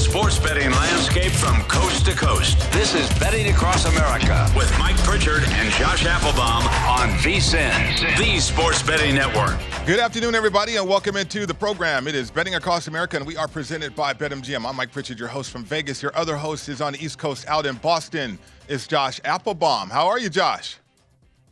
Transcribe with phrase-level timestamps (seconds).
[0.00, 2.58] Sports betting landscape from coast to coast.
[2.72, 8.82] This is Betting Across America with Mike Pritchard and Josh Applebaum on VSIN, the sports
[8.82, 9.58] betting network.
[9.86, 12.08] Good afternoon, everybody, and welcome into the program.
[12.08, 14.66] It is Betting Across America, and we are presented by BetMGM.
[14.66, 16.02] I'm Mike Pritchard, your host from Vegas.
[16.02, 18.38] Your other host is on the East Coast out in Boston.
[18.68, 19.90] Is Josh Applebaum.
[19.90, 20.78] How are you, Josh?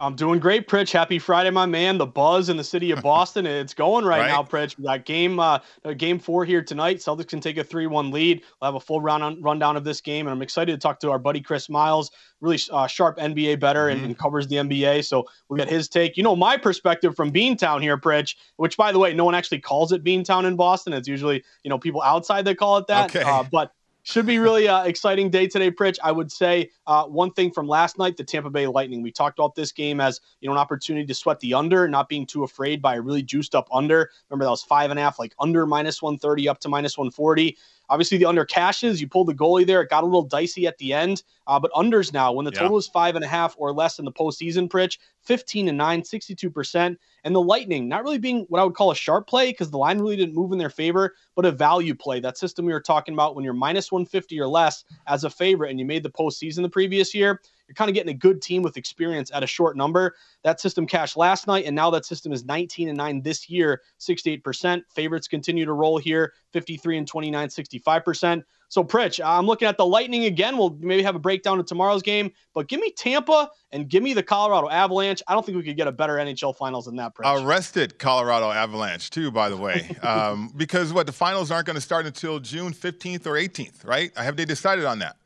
[0.00, 0.92] I'm doing great, Pritch.
[0.92, 1.98] Happy Friday, my man.
[1.98, 4.78] The buzz in the city of Boston, it's going right, right, now, Pritch.
[4.78, 5.58] We got game uh,
[5.96, 6.98] game four here tonight.
[6.98, 8.42] Celtics can take a 3-1 lead.
[8.60, 11.00] We'll have a full round on, rundown of this game, and I'm excited to talk
[11.00, 14.06] to our buddy Chris Miles, really uh, sharp NBA bettor and, mm-hmm.
[14.06, 15.04] and, covers the NBA.
[15.04, 16.16] So we get his take.
[16.16, 19.60] You know, my perspective from Beantown here, Pritch, which, by the way, no one actually
[19.60, 20.92] calls it Beantown in Boston.
[20.92, 23.14] It's usually, you know, people outside that call it that.
[23.14, 23.28] Okay.
[23.28, 23.72] Uh, but
[24.08, 25.98] should be really uh, exciting day today, Pritch.
[26.02, 29.02] I would say uh, one thing from last night, the Tampa Bay Lightning.
[29.02, 32.08] We talked about this game as you know an opportunity to sweat the under, not
[32.08, 34.10] being too afraid by a really juiced up under.
[34.30, 36.96] Remember that was five and a half, like under minus one thirty up to minus
[36.96, 37.58] one forty.
[37.90, 38.98] Obviously, the under cashes.
[39.00, 39.82] You pulled the goalie there.
[39.82, 41.22] It got a little dicey at the end.
[41.46, 42.78] Uh, but unders now, when the total yeah.
[42.78, 44.98] is five and a half or less in the postseason, Pritch,
[45.28, 46.96] 15 and 9, 62%.
[47.24, 49.76] And the Lightning, not really being what I would call a sharp play because the
[49.76, 52.18] line really didn't move in their favor, but a value play.
[52.18, 55.70] That system we were talking about when you're minus 150 or less as a favorite
[55.70, 58.62] and you made the postseason the previous year, you're kind of getting a good team
[58.62, 60.16] with experience at a short number.
[60.44, 63.82] That system cashed last night, and now that system is 19 and 9 this year,
[64.00, 64.82] 68%.
[64.88, 68.42] Favorites continue to roll here, 53 and 29, 65%.
[68.68, 70.58] So, Pritch, I'm looking at the Lightning again.
[70.58, 74.12] We'll maybe have a breakdown of tomorrow's game, but give me Tampa and give me
[74.12, 75.22] the Colorado Avalanche.
[75.26, 77.44] I don't think we could get a better NHL finals than that, Pritch.
[77.44, 79.96] Arrested Colorado Avalanche, too, by the way.
[80.02, 84.16] um, because what the finals aren't going to start until June 15th or 18th, right?
[84.16, 85.16] Have they decided on that?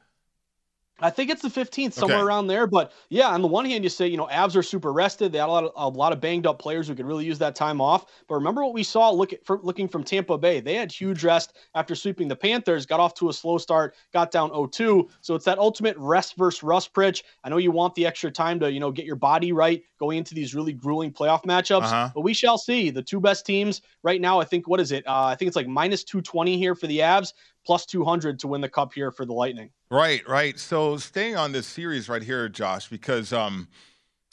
[1.03, 2.25] I think it's the 15th, somewhere okay.
[2.25, 2.67] around there.
[2.67, 5.33] But yeah, on the one hand, you say, you know, Avs are super rested.
[5.33, 7.39] They had a lot of a lot of banged up players who could really use
[7.39, 8.07] that time off.
[8.29, 10.61] But remember what we saw look at, for, looking from Tampa Bay.
[10.61, 14.31] They had huge rest after sweeping the Panthers, got off to a slow start, got
[14.31, 15.09] down 0-2.
[15.21, 17.23] So it's that ultimate rest versus rust Pritch.
[17.45, 20.19] I know you want the extra time to, you know, get your body right going
[20.19, 21.85] into these really grueling playoff matchups.
[21.85, 22.11] Uh-huh.
[22.15, 22.91] But we shall see.
[22.91, 25.07] The two best teams right now, I think, what is it?
[25.07, 27.33] Uh, I think it's like minus 220 here for the Avs,
[27.65, 29.71] plus 200 to win the cup here for the Lightning.
[29.91, 30.59] Right, right.
[30.59, 33.69] So staying on this series right here, Josh, because um,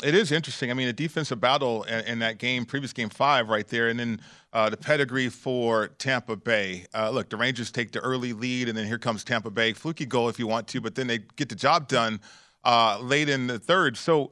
[0.04, 0.72] it is interesting.
[0.72, 4.00] I mean, a defensive battle in, in, that game, previous game five, right there, and
[4.00, 4.22] then
[4.54, 6.86] uh, the pedigree for Tampa Bay.
[6.94, 9.74] Uh, look, the Rangers take the early lead, and then here comes Tampa Bay.
[9.74, 12.22] Fluky goal if you want to, but then they get the job done
[12.64, 13.98] uh, late in the third.
[13.98, 14.31] So,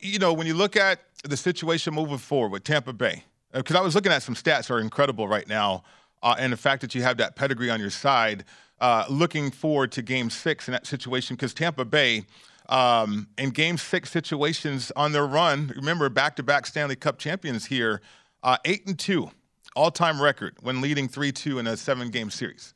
[0.00, 3.80] you know, when you look at the situation moving forward with Tampa Bay, because uh,
[3.80, 5.84] I was looking at some stats are incredible right now,
[6.24, 8.44] uh, and the fact that you have that pedigree on your side
[8.80, 12.24] uh, looking forward to game six in that situation because Tampa Bay,
[12.68, 17.66] um, in game six situations on their run, remember back to back Stanley Cup champions
[17.66, 18.00] here,
[18.42, 19.30] uh, eight and two
[19.76, 22.73] all time record when leading 3 2 in a seven game series.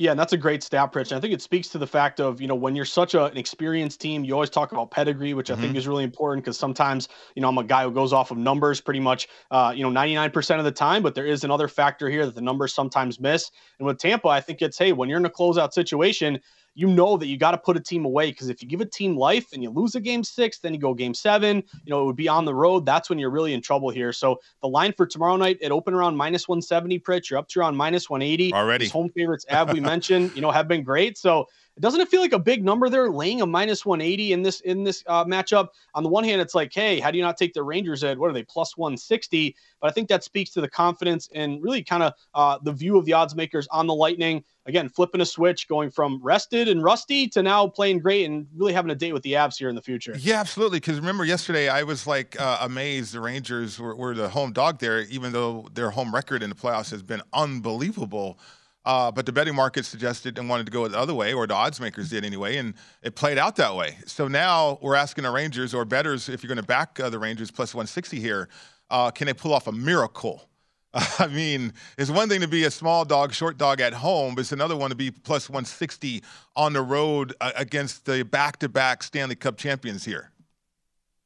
[0.00, 1.10] Yeah, and that's a great stat, Pritch.
[1.10, 3.26] And I think it speaks to the fact of, you know, when you're such a,
[3.26, 5.58] an experienced team, you always talk about pedigree, which mm-hmm.
[5.58, 5.76] I think mm-hmm.
[5.78, 8.80] is really important because sometimes, you know, I'm a guy who goes off of numbers
[8.80, 12.24] pretty much, uh, you know, 99% of the time, but there is another factor here
[12.24, 13.50] that the numbers sometimes miss.
[13.78, 16.40] And with Tampa, I think it's, hey, when you're in a closeout situation,
[16.74, 18.86] you know that you got to put a team away because if you give a
[18.86, 22.02] team life and you lose a game six, then you go game seven, you know,
[22.02, 22.86] it would be on the road.
[22.86, 24.12] That's when you're really in trouble here.
[24.12, 27.30] So the line for tomorrow night, it opened around minus 170, Pritch.
[27.30, 28.54] You're up to around minus 180.
[28.54, 28.84] Already.
[28.84, 31.18] These home favorites, as we mentioned, you know, have been great.
[31.18, 31.46] So
[31.80, 34.84] doesn't it feel like a big number there, laying a minus 180 in this in
[34.84, 35.68] this uh, matchup?
[35.94, 38.18] On the one hand, it's like, hey, how do you not take the Rangers at
[38.18, 39.56] what are they plus 160?
[39.80, 42.98] But I think that speaks to the confidence and really kind of uh, the view
[42.98, 44.44] of the odds makers on the Lightning.
[44.66, 48.74] Again, flipping a switch, going from rested and rusty to now playing great and really
[48.74, 50.14] having a date with the Avs here in the future.
[50.18, 50.78] Yeah, absolutely.
[50.78, 54.78] Because remember yesterday, I was like uh, amazed the Rangers were, were the home dog
[54.78, 58.38] there, even though their home record in the playoffs has been unbelievable.
[58.84, 61.54] Uh, but the betting market suggested and wanted to go the other way, or the
[61.54, 63.98] odds makers did anyway, and it played out that way.
[64.06, 67.18] So now we're asking the Rangers or bettors if you're going to back uh, the
[67.18, 68.48] Rangers plus 160 here,
[68.88, 70.48] uh, can they pull off a miracle?
[71.18, 74.40] I mean, it's one thing to be a small dog, short dog at home, but
[74.40, 76.22] it's another one to be plus 160
[76.56, 80.29] on the road uh, against the back to back Stanley Cup champions here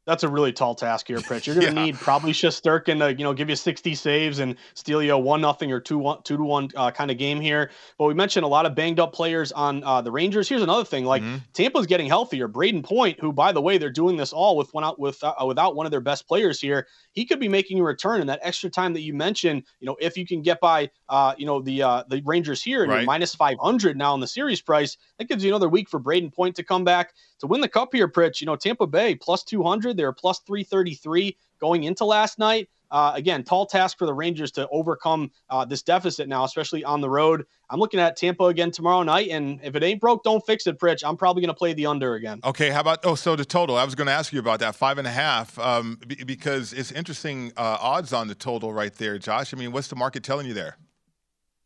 [0.07, 1.47] that's a really tall task here, Pritch.
[1.47, 1.87] You're going to yeah.
[1.87, 5.41] need probably Shesterkin to you know give you 60 saves and steal you a one
[5.41, 7.71] nothing or two one two to one uh, kind of game here.
[7.99, 10.49] But we mentioned a lot of banged up players on uh, the Rangers.
[10.49, 11.37] Here's another thing: like mm-hmm.
[11.53, 12.49] Tampa's getting healthier.
[12.49, 15.35] Brayden Point, who by the way they're doing this all with one out with uh,
[15.47, 18.41] without one of their best players here, he could be making a return in that
[18.43, 19.65] extra time that you mentioned.
[19.81, 22.83] You know, if you can get by, uh, you know the uh, the Rangers here
[22.83, 23.07] and right.
[23.07, 26.57] minus 500 now in the series price, that gives you another week for Brayden Point
[26.57, 27.13] to come back
[27.45, 31.37] to win the cup here, Pritch, you know, Tampa Bay plus 200, they're plus 333
[31.61, 32.69] going into last night.
[32.91, 37.01] Uh, again, tall task for the Rangers to overcome uh, this deficit now, especially on
[37.01, 37.45] the road.
[37.69, 40.79] I'm looking at Tampa again tomorrow night, and if it ain't broke, don't fix it,
[40.79, 41.03] Pritch.
[41.05, 42.41] I'm probably going to play the under again.
[42.45, 43.77] Okay, how about oh, so the total?
[43.77, 46.73] I was going to ask you about that five and a half um, b- because
[46.73, 49.53] it's interesting uh, odds on the total right there, Josh.
[49.53, 50.77] I mean, what's the market telling you there?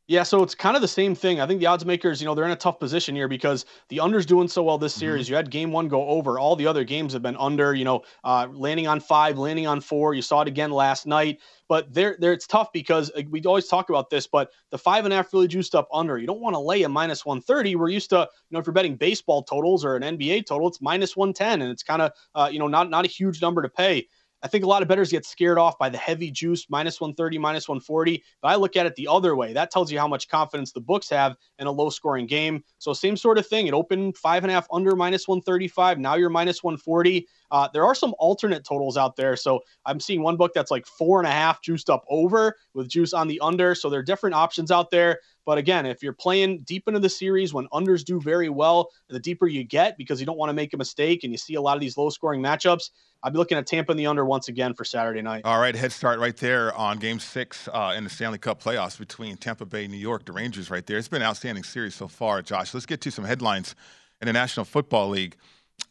[0.08, 1.38] Yeah, so it's kind of the same thing.
[1.38, 4.00] I think the odds makers, you know, they're in a tough position here because the
[4.00, 5.00] under's doing so well this mm-hmm.
[5.00, 5.26] series.
[5.26, 5.32] Mm-hmm.
[5.32, 6.38] You had game one go over.
[6.38, 9.82] All the other games have been under, you know, uh, landing on five, landing on
[9.82, 10.14] four.
[10.14, 11.40] You saw it again last night.
[11.68, 14.26] But there, there, it's tough because we always talk about this.
[14.26, 16.16] But the five and a half really juiced up under.
[16.16, 17.76] You don't want to lay a minus one thirty.
[17.76, 20.80] We're used to, you know, if you're betting baseball totals or an NBA total, it's
[20.80, 23.60] minus one ten, and it's kind of, uh, you know, not not a huge number
[23.60, 24.08] to pay.
[24.42, 27.38] I think a lot of bettors get scared off by the heavy juice, minus 130,
[27.38, 28.22] minus 140.
[28.40, 29.52] But I look at it the other way.
[29.52, 32.62] That tells you how much confidence the books have in a low scoring game.
[32.78, 33.66] So, same sort of thing.
[33.66, 35.98] It opened five and a half under minus 135.
[35.98, 37.26] Now you're minus 140.
[37.50, 39.36] Uh, there are some alternate totals out there.
[39.36, 42.88] So, I'm seeing one book that's like four and a half juiced up over with
[42.88, 43.74] juice on the under.
[43.74, 45.20] So, there are different options out there.
[45.48, 49.18] But again, if you're playing deep into the series when unders do very well, the
[49.18, 51.60] deeper you get because you don't want to make a mistake and you see a
[51.62, 52.90] lot of these low scoring matchups,
[53.22, 55.46] I'd be looking at Tampa in the under once again for Saturday night.
[55.46, 58.98] All right, head start right there on Game Six uh, in the Stanley Cup playoffs
[58.98, 60.70] between Tampa Bay, New York, the Rangers.
[60.70, 62.42] Right there, it's been an outstanding series so far.
[62.42, 63.74] Josh, let's get to some headlines
[64.20, 65.36] in the National Football League.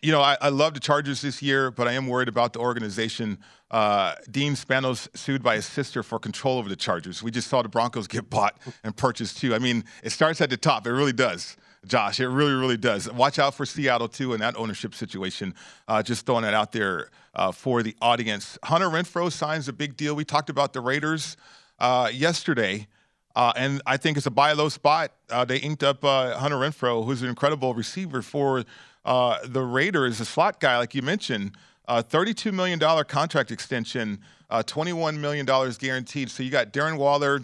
[0.01, 2.60] You know, I, I love the Chargers this year, but I am worried about the
[2.60, 3.39] organization.
[3.72, 7.24] Uh, Dean Spanos sued by his sister for control over the Chargers.
[7.24, 9.56] We just saw the Broncos get bought and purchased too.
[9.56, 10.85] I mean, it starts at the top.
[10.85, 11.57] It really does.
[11.85, 12.19] Josh.
[12.19, 13.11] It really, really does.
[13.11, 15.54] Watch out for Seattle too in that ownership situation.
[15.88, 18.57] Uh, just throwing that out there uh, for the audience.
[18.64, 20.16] Hunter Renfrow signs a big deal.
[20.16, 21.38] We talked about the Raiders
[21.80, 22.88] uh, yesterday.
[23.35, 25.11] Uh, and I think it's a buy low spot.
[25.30, 28.64] Uh, they inked up uh, Hunter Renfrow, who's an incredible receiver for
[29.07, 31.54] Uh, the Raiders, is a slot guy, like you mentioned.
[31.87, 35.45] Uh, $32 million contract extension, uh, $21 million
[35.80, 36.30] guaranteed.
[36.30, 37.42] So you got Darren Waller,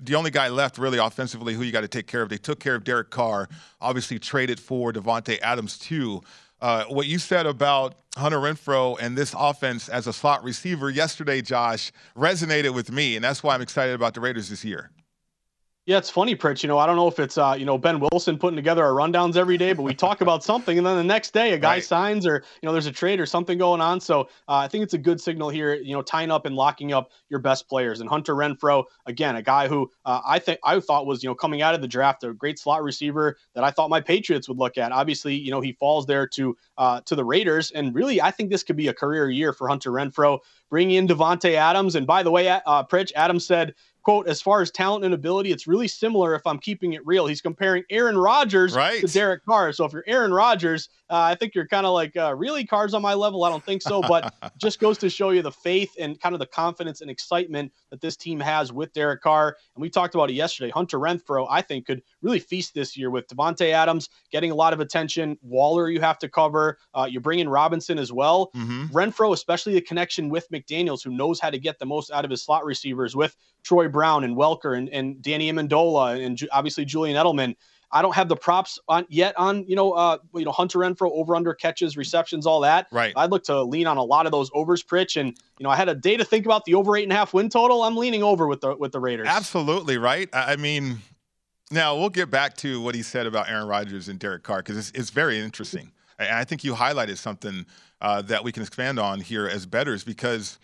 [0.00, 2.28] the only guy left really offensively who you got to take care of.
[2.28, 3.48] They took care of Derek Carr,
[3.80, 6.22] obviously traded for Davante Adams too.
[6.60, 11.40] Uh, what you said about Hunter Renfrow and this offense as a slot receiver yesterday,
[11.40, 14.90] Josh, resonated with me, and that's why I'm excited about the Raiders this year.
[15.86, 16.64] Yeah, it's funny, Pritch.
[16.64, 18.90] You know, I don't know if it's uh, you know Ben Wilson putting together our
[18.90, 21.74] rundowns every day, but we talk about something, and then the next day a guy
[21.74, 21.84] right.
[21.84, 24.00] signs, or you know, there's a trade or something going on.
[24.00, 25.74] So uh, I think it's a good signal here.
[25.74, 28.00] You know, tying up and locking up your best players.
[28.00, 31.36] And Hunter Renfrow, again, a guy who uh, I think I thought was you know
[31.36, 34.58] coming out of the draft a great slot receiver that I thought my Patriots would
[34.58, 34.90] look at.
[34.90, 38.50] Obviously, you know, he falls there to uh, to the Raiders, and really, I think
[38.50, 40.40] this could be a career year for Hunter Renfrow.
[40.68, 43.72] Bringing in Davante Adams, and by the way, uh, Pritch Adams said
[44.06, 47.26] quote, as far as talent and ability, it's really similar if I'm keeping it real.
[47.26, 49.00] He's comparing Aaron Rodgers right.
[49.00, 49.72] to Derek Carr.
[49.72, 52.94] So if you're Aaron Rodgers, uh, I think you're kind of like, uh, really, Carr's
[52.94, 53.42] on my level?
[53.42, 56.38] I don't think so, but just goes to show you the faith and kind of
[56.38, 59.56] the confidence and excitement that this team has with Derek Carr.
[59.74, 60.70] And we talked about it yesterday.
[60.70, 64.72] Hunter Renfrow, I think, could really feast this year with Davante Adams getting a lot
[64.72, 65.36] of attention.
[65.42, 66.78] Waller, you have to cover.
[66.94, 68.52] Uh, you bring in Robinson as well.
[68.54, 68.96] Mm-hmm.
[68.96, 72.30] Renfrow, especially the connection with McDaniels, who knows how to get the most out of
[72.30, 73.34] his slot receivers with
[73.66, 77.56] Troy Brown and Welker and, and Danny Amendola and ju- obviously Julian Edelman.
[77.90, 81.10] I don't have the props on yet on you know uh you know Hunter Renfrow
[81.12, 82.88] over under catches receptions all that.
[82.92, 83.14] Right.
[83.16, 85.76] I'd look to lean on a lot of those overs, Pritch, and you know I
[85.76, 87.84] had a day to think about the over eight and a half win total.
[87.84, 89.28] I'm leaning over with the with the Raiders.
[89.28, 90.28] Absolutely right.
[90.34, 90.98] I I mean,
[91.70, 94.76] now we'll get back to what he said about Aaron Rodgers and Derek Carr because
[94.76, 95.90] it's, it's very interesting.
[96.18, 97.64] And I think you highlighted something
[98.02, 100.58] uh, that we can expand on here as bettors because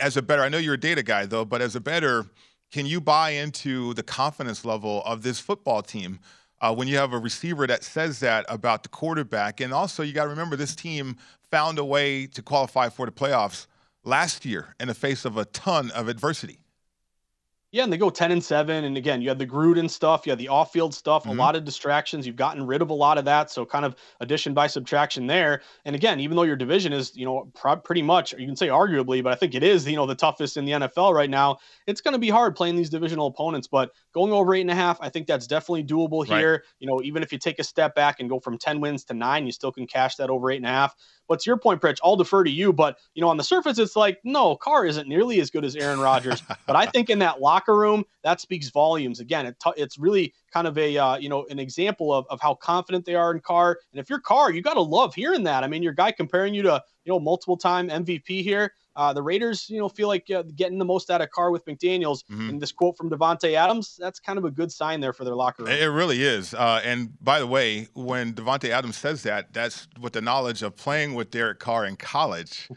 [0.00, 2.26] as a bettor, I know you're a data guy though, but as a bettor,
[2.72, 6.18] can you buy into the confidence level of this football team?
[6.60, 10.12] Uh, when you have a receiver that says that about the quarterback, and also you
[10.12, 11.16] got to remember this team
[11.50, 13.66] found a way to qualify for the playoffs
[14.04, 16.61] last year in the face of a ton of adversity.
[17.74, 18.84] Yeah, and they go 10 and 7.
[18.84, 21.30] And again, you had the Gruden stuff, you had the off field stuff, Mhm.
[21.30, 22.26] a lot of distractions.
[22.26, 23.50] You've gotten rid of a lot of that.
[23.50, 25.62] So, kind of addition by subtraction there.
[25.86, 28.68] And again, even though your division is, you know, pro- pretty much, you can say
[28.68, 31.56] arguably, but I think it is, you know, the toughest in the NFL right now,
[31.86, 33.66] it's going to be hard playing these divisional opponents.
[33.68, 36.38] But going over eight and a half, I think that's definitely doable Right.
[36.38, 36.64] here.
[36.78, 39.14] You know, even if you take a step back and go from 10 wins to
[39.14, 40.94] nine, you still can cash that over eight and a half.
[41.28, 42.72] But to your point, Pritch, I'll defer to you.
[42.72, 45.76] But, you know, on the surface, it's like, no, Carr isn't nearly as good as
[45.76, 46.42] Aaron Rodgers.
[46.66, 49.20] but I think in that locker room, that speaks volumes.
[49.20, 52.40] Again, it t- it's really kind of a, uh, you know, an example of, of
[52.40, 53.78] how confident they are in Carr.
[53.92, 55.64] And if you're Carr, you got to love hearing that.
[55.64, 58.72] I mean, your guy comparing you to, you know, multiple time MVP here.
[58.94, 61.64] Uh, the Raiders, you know, feel like uh, getting the most out of Carr with
[61.64, 62.24] McDaniels.
[62.30, 62.50] Mhm.
[62.50, 65.34] And this quote from Davante Adams, that's kind of a good sign there for their
[65.34, 65.72] locker room.
[65.72, 66.52] It really is.
[66.54, 70.76] Uh, and by the way, when Davante Adams says that, that's with the knowledge of
[70.76, 72.68] playing with Derek Carr in college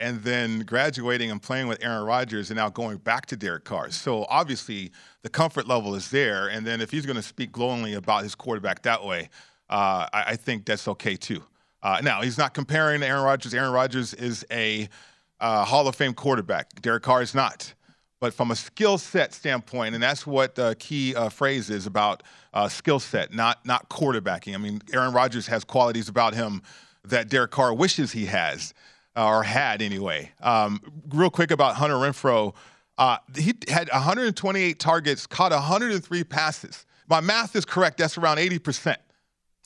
[0.00, 3.90] and then graduating and playing with Aaron Rodgers and now going back to Derek Carr.
[3.90, 4.90] So obviously
[5.22, 6.48] the comfort level is there.
[6.48, 9.28] And then if he's going to speak glowingly about his quarterback that way,
[9.68, 11.44] uh, I, I think that's okay too.
[11.82, 13.54] Uh, now, he's not comparing to Aaron Rodgers.
[13.54, 14.88] Aaron Rodgers is a
[15.40, 16.80] uh, Hall of Fame quarterback.
[16.82, 17.74] Derek Carr is not
[18.20, 22.22] but from a skill set standpoint, and that's what the key uh, phrase is about
[22.52, 24.54] uh, skill set, not not quarterbacking.
[24.54, 26.62] I mean, Aaron Rodgers has qualities about him
[27.04, 28.74] that Derek Carr wishes he has
[29.16, 30.30] uh, or had anyway.
[30.40, 32.54] Um, real quick about Hunter Renfrow,
[32.98, 36.84] uh, he had 128 targets, caught 103 passes.
[37.08, 37.98] My math is correct.
[37.98, 39.00] That's around 80 percent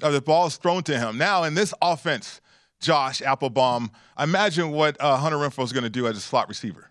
[0.01, 1.19] of the balls thrown to him.
[1.19, 2.41] Now in this offense,
[2.85, 6.91] Josh Applebaum, imagine what uh, Hunter Renfrow is going to do as a slot receiver.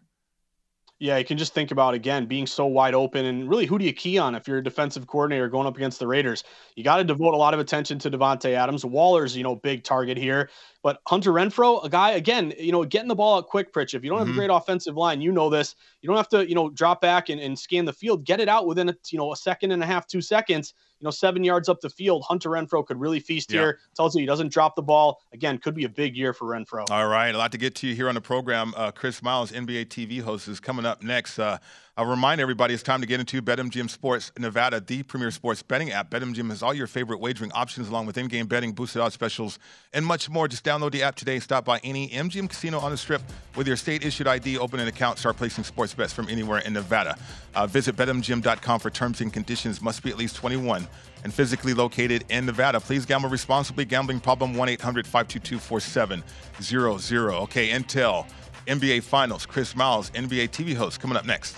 [1.00, 3.84] Yeah, you can just think about again being so wide open, and really, who do
[3.84, 6.46] you key on if you're a defensive coordinator going up against the Raiders?
[6.76, 8.86] You got to devote a lot of attention to Davante Adams.
[8.86, 10.50] Waller's, you know, big target here,
[10.82, 13.74] but Hunter Renfrow, a guy again, you know, getting the ball out quick.
[13.74, 14.32] Pritch, if you don't have Mhm.
[14.32, 15.76] a great offensive line, you know this.
[16.02, 18.24] You don't have to, you know, drop back and, and scan the field.
[18.24, 20.74] Get it out within a, you know a second and a half, two seconds.
[21.04, 23.60] You know, seven yards up the field, Hunter Renfrow could really feast Yeah.
[23.60, 23.80] here.
[23.94, 25.22] Tells you he doesn't drop the ball.
[25.34, 26.90] Again, could be a big year for Renfrow.
[26.90, 28.74] All right, a lot to get to you here on the program.
[28.78, 31.40] Uh, Chris Miles, NBA TV host, is coming up next.
[31.40, 31.58] Uh,
[31.96, 35.92] I'll remind everybody it's time to get into BetMGM Sports Nevada, the premier sports betting
[35.92, 36.10] app.
[36.10, 39.60] BetMGM has all your favorite wagering options, along with in-game betting, boosted odds specials,
[39.94, 40.48] and much more.
[40.48, 41.40] Just download the app today.
[41.40, 43.22] Stop by any MGM casino on the Strip
[43.56, 47.16] with your state-issued ID, open an account, start placing sports bets from anywhere in Nevada.
[47.54, 49.80] Uh, visit BetMGM.com for terms and conditions.
[49.80, 50.88] Must be at least 21
[51.24, 52.80] and physically located in Nevada.
[52.80, 53.86] Please gamble responsibly.
[53.86, 57.34] Gambling problem 1 800 522 4700.
[57.44, 58.28] Okay, Intel,
[58.68, 61.58] NBA Finals, Chris Miles, NBA TV host, coming up next.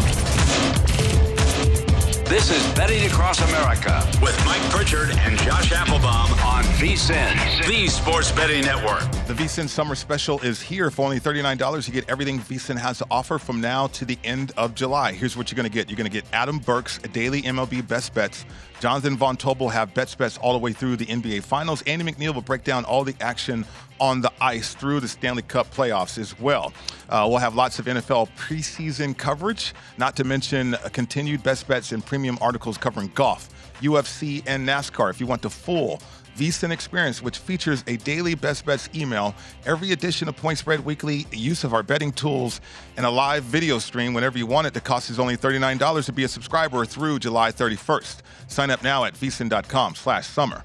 [2.31, 8.31] This is Betting Across America with Mike Pritchard and Josh Applebaum on VSIN, the Sports
[8.31, 9.01] Betting Network.
[9.27, 11.87] The VSIN Summer Special is here for only $39.
[11.89, 15.11] You get everything VSIN has to offer from now to the end of July.
[15.11, 15.89] Here's what you're going to get.
[15.89, 18.45] You're going to get Adam Burke's daily MLB best bets.
[18.79, 21.81] Jonathan Von Tobel have bets bets all the way through the NBA Finals.
[21.81, 23.65] Andy MacNeil will break down all the action
[24.01, 26.73] on the ice through the Stanley Cup playoffs as well.
[27.07, 32.03] Uh, we'll have lots of NFL preseason coverage, not to mention continued best bets and
[32.03, 35.11] premium articles covering golf, UFC, and NASCAR.
[35.11, 36.01] If you want the full
[36.35, 41.27] VSIN experience, which features a daily best bets email, every edition of Point Spread Weekly,
[41.31, 42.59] use of our betting tools,
[42.97, 44.73] and a live video stream whenever you want it.
[44.73, 48.21] The cost is only $39 to be a subscriber through July 31st.
[48.47, 50.63] Sign up now at vsin.com slash summer.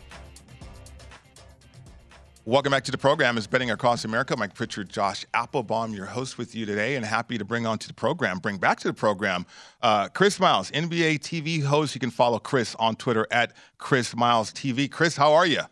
[2.49, 3.37] Welcome back to the program.
[3.39, 4.37] Is Betting Across America.
[4.37, 7.89] Mike Pritchard, Josh Applebaum, your host with you today, and happy to bring on to
[7.89, 9.45] the program, bring back to the program,
[9.83, 11.97] uh, Chris Miles, NBA TV host.
[11.97, 14.89] You can follow Chris on Twitter at Chris Miles TV.
[14.89, 15.63] Chris, how are you?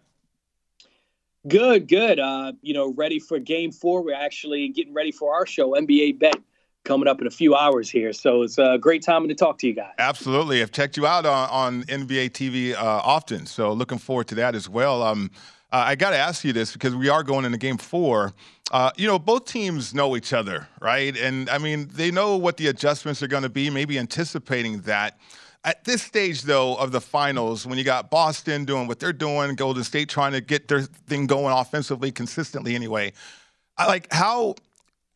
[1.47, 2.19] Good, good.
[2.19, 4.03] Uh, you know, ready for Game Four.
[4.03, 6.39] We're actually getting ready for our show, NBA Bet,
[6.83, 8.13] coming up in a few hours here.
[8.13, 9.93] So it's a great time to talk to you guys.
[10.01, 14.35] Absolutely, I've checked you out on, on NBA TV uh, often, so looking forward to
[14.35, 15.05] that as well.
[15.05, 15.31] Um,
[15.75, 18.33] uh, I got to ask you this because we are going into game four.
[18.71, 21.17] Uh, you know, both teams know each other, right?
[21.17, 25.19] And I mean, they know what the adjustments are going to be, maybe anticipating that.
[25.65, 29.57] At this stage, though, of the finals, when you got Boston doing what they're doing,
[29.57, 33.13] Golden State trying to get their thing going offensively consistently anyway,
[33.77, 34.55] I like how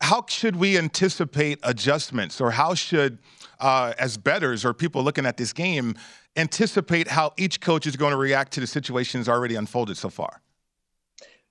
[0.01, 3.19] how should we anticipate adjustments, or how should
[3.61, 5.95] uh, as bettors or people looking at this game
[6.35, 10.41] anticipate how each coach is going to react to the situations already unfolded so far?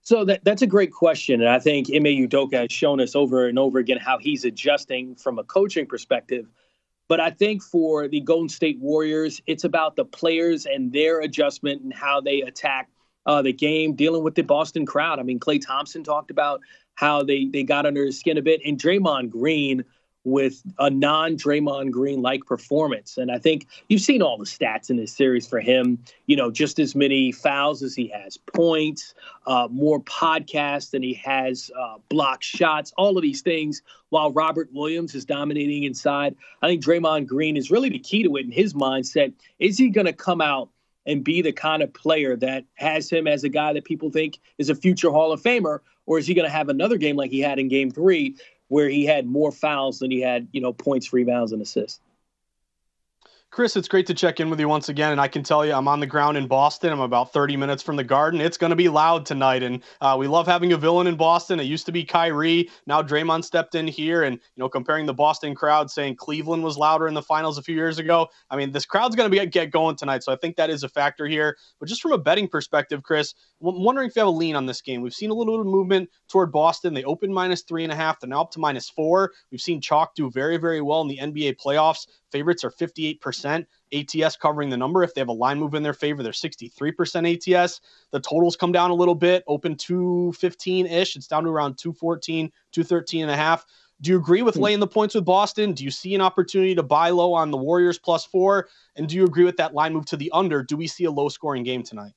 [0.09, 1.43] So that, that's a great question.
[1.43, 5.15] And I think Ime Udoka has shown us over and over again how he's adjusting
[5.17, 6.47] from a coaching perspective.
[7.09, 11.83] But I think for the Golden State Warriors, it's about the players and their adjustment
[11.83, 12.89] and how they attack
[13.27, 15.19] uh, the game, dealing with the Boston crowd.
[15.19, 16.63] I mean, Klay Thompson talked about
[16.95, 18.63] how they, they got under his skin a bit.
[18.65, 19.85] And Draymond Green–
[20.31, 23.19] with a non Draymond Green like performance.
[23.19, 25.99] And I think you've seen all the stats in this series for him.
[26.27, 29.15] You know, just as many fouls as he has points,
[29.47, 33.83] uh, more podcasts than he has uh, block shots, all of these things.
[34.11, 38.37] While Robert Williams is dominating inside, I think Draymond Green is really the key to
[38.37, 39.35] it in his mindset.
[39.59, 40.71] Is he going to come out?
[41.07, 44.39] And be the kind of player that has him as a guy that people think
[44.59, 47.31] is a future Hall of Famer, or is he going to have another game like
[47.31, 48.37] he had in Game Three,
[48.69, 52.01] where he had more fouls than he had, you know, points, rebounds, and assists.
[53.51, 55.11] Chris, it's great to check in with you once again.
[55.11, 56.93] And I can tell you, I'm on the ground in Boston.
[56.93, 58.43] I'm about 30 minutes from the Garden.
[58.43, 59.63] It's going to be loud tonight.
[59.63, 61.59] And uh, we love having a villain in Boston.
[61.59, 62.69] It used to be Kyrie.
[62.87, 64.23] Now Draymond stepped in here.
[64.23, 67.63] And, you know, comparing the Boston crowd saying Cleveland was louder in the finals a
[67.63, 68.29] few years ago.
[68.51, 70.25] I mean, this crowd's going to be get going tonight.
[70.25, 71.57] So I think that is a factor here.
[71.81, 73.33] But just from a betting perspective, Chris,
[73.67, 75.01] I'm wondering if you have a lean on this game.
[75.01, 76.93] We've seen a little bit of movement toward Boston.
[76.93, 78.21] They opened minus three and a half.
[78.21, 79.33] They're now up to minus four.
[79.51, 82.07] We've seen Chalk do very, very well in the NBA playoffs.
[82.31, 83.67] Favorites are 58%.
[83.93, 85.03] ATS covering the number.
[85.03, 87.81] If they have a line move in their favor, they're 63% ATS.
[88.11, 91.17] The totals come down a little bit, open 215 ish.
[91.17, 93.65] It's down to around 214, 213 and a half.
[94.01, 94.63] Do you agree with hmm.
[94.63, 95.73] laying the points with Boston?
[95.73, 98.69] Do you see an opportunity to buy low on the Warriors plus four?
[98.97, 100.63] And do you agree with that line move to the under?
[100.63, 102.13] Do we see a low scoring game tonight?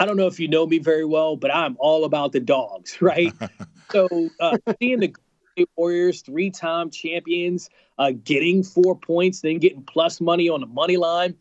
[0.00, 2.98] I don't know if you know me very well, but I'm all about the dogs,
[3.02, 3.32] right?
[3.90, 4.08] so
[4.40, 5.14] uh, seeing the
[5.76, 10.96] Warriors, three time champions, uh, getting four points, then getting plus money on the money
[10.96, 11.34] line.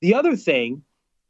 [0.00, 0.82] The other thing,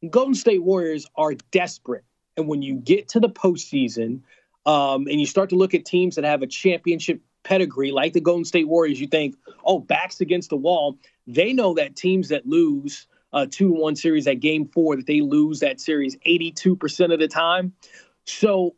[0.08, 2.04] Golden State Warriors are desperate.
[2.36, 4.20] And when you get to the postseason
[4.64, 8.20] um, and you start to look at teams that have a championship pedigree, like the
[8.20, 10.98] Golden State Warriors, you think, oh, backs against the wall.
[11.26, 15.06] They know that teams that lose a two to one series at game four, that
[15.06, 17.72] they lose that series 82% of the time.
[18.24, 18.74] So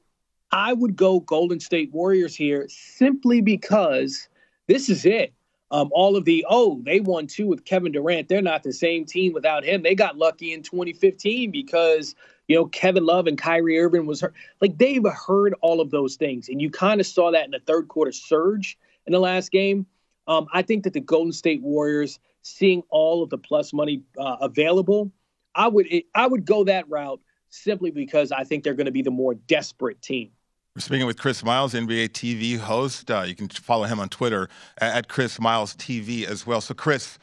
[0.54, 4.28] I would go Golden State Warriors here simply because
[4.68, 5.32] this is it.
[5.72, 8.28] Um, all of the oh they won two with Kevin Durant.
[8.28, 9.82] They're not the same team without him.
[9.82, 12.14] They got lucky in 2015 because
[12.46, 14.32] you know Kevin Love and Kyrie Irving was hurt.
[14.60, 17.60] Like they've heard all of those things, and you kind of saw that in the
[17.66, 19.86] third quarter surge in the last game.
[20.28, 24.36] Um, I think that the Golden State Warriors, seeing all of the plus money uh,
[24.40, 25.10] available,
[25.56, 29.02] I would I would go that route simply because I think they're going to be
[29.02, 30.30] the more desperate team.
[30.74, 33.08] We're speaking with Chris Miles, NBA TV host.
[33.08, 36.60] Uh, you can follow him on Twitter at Chris Miles TV as well.
[36.60, 37.16] So, Chris,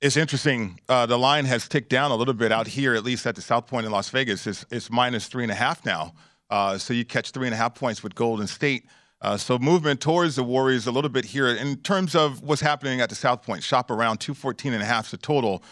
[0.00, 0.80] it's interesting.
[0.88, 3.42] Uh, the line has ticked down a little bit out here, at least at the
[3.42, 4.44] South Point in Las Vegas.
[4.44, 6.14] It's, it's minus three and a half now.
[6.50, 8.86] Uh, so you catch three and a half points with Golden State.
[9.20, 13.00] Uh, so movement towards the Warriors a little bit here in terms of what's happening
[13.00, 13.62] at the South Point.
[13.62, 15.62] Shop around 214 and a half is the total.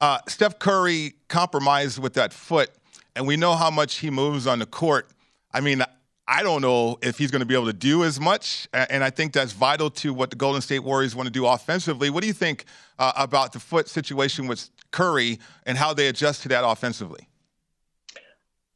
[0.00, 2.70] Uh, Steph Curry compromised with that foot,
[3.14, 5.10] and we know how much he moves on the court.
[5.52, 5.82] I mean,
[6.26, 9.10] I don't know if he's going to be able to do as much, and I
[9.10, 12.10] think that's vital to what the Golden State Warriors want to do offensively.
[12.10, 12.64] What do you think
[12.98, 17.28] uh, about the foot situation with Curry and how they adjust to that offensively?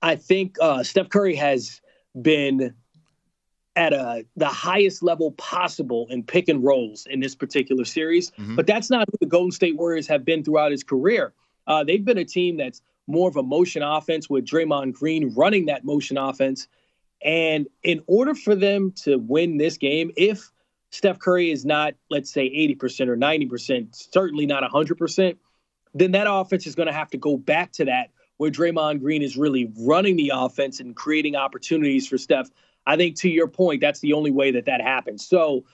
[0.02, 1.80] I think uh, Steph Curry has
[2.20, 2.74] been
[3.76, 8.56] at a the highest level possible in pick and rolls in this particular series, mm-hmm.
[8.56, 11.32] but that's not who the Golden State Warriors have been throughout his career.
[11.66, 15.66] Uh, they've been a team that's more of a motion offense with Draymond Green running
[15.66, 16.66] that motion offense
[17.22, 20.50] and in order for them to win this game, if
[20.90, 25.36] Steph Curry is not, let's say, 80% or 90%, certainly not 100%,
[25.94, 29.22] then that offense is going to have to go back to that where Draymond Green
[29.22, 32.50] is really running the offense and creating opportunities for Steph.
[32.86, 35.26] I think to your point, that's the only way that that happens.
[35.26, 35.64] So,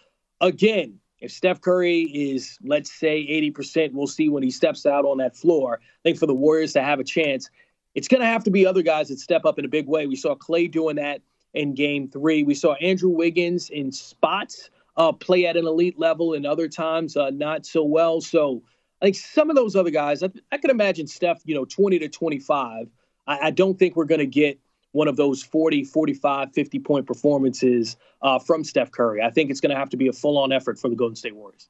[0.40, 5.18] again, if Steph Curry is, let's say, 80%, we'll see when he steps out on
[5.18, 5.81] that floor.
[5.83, 7.50] I think for the Warriors to have a chance,
[7.94, 10.07] it's going to have to be other guys that step up in a big way.
[10.07, 11.20] We saw Klay doing that
[11.55, 12.43] in game three.
[12.43, 17.17] We saw Andrew Wiggins in spots uh, play at an elite level and other times
[17.17, 18.21] uh, not so well.
[18.21, 18.62] So
[19.01, 21.99] I think some of those other guys, I, I could imagine Steph, you know, 20
[22.01, 22.88] to 25.
[23.27, 24.59] I, I don't think we're going to get
[24.93, 29.23] one of those 40, 45, 50 point performances uh, from Steph Curry.
[29.23, 31.17] I think it's going to have to be a full on effort for the Golden
[31.17, 31.69] State Warriors.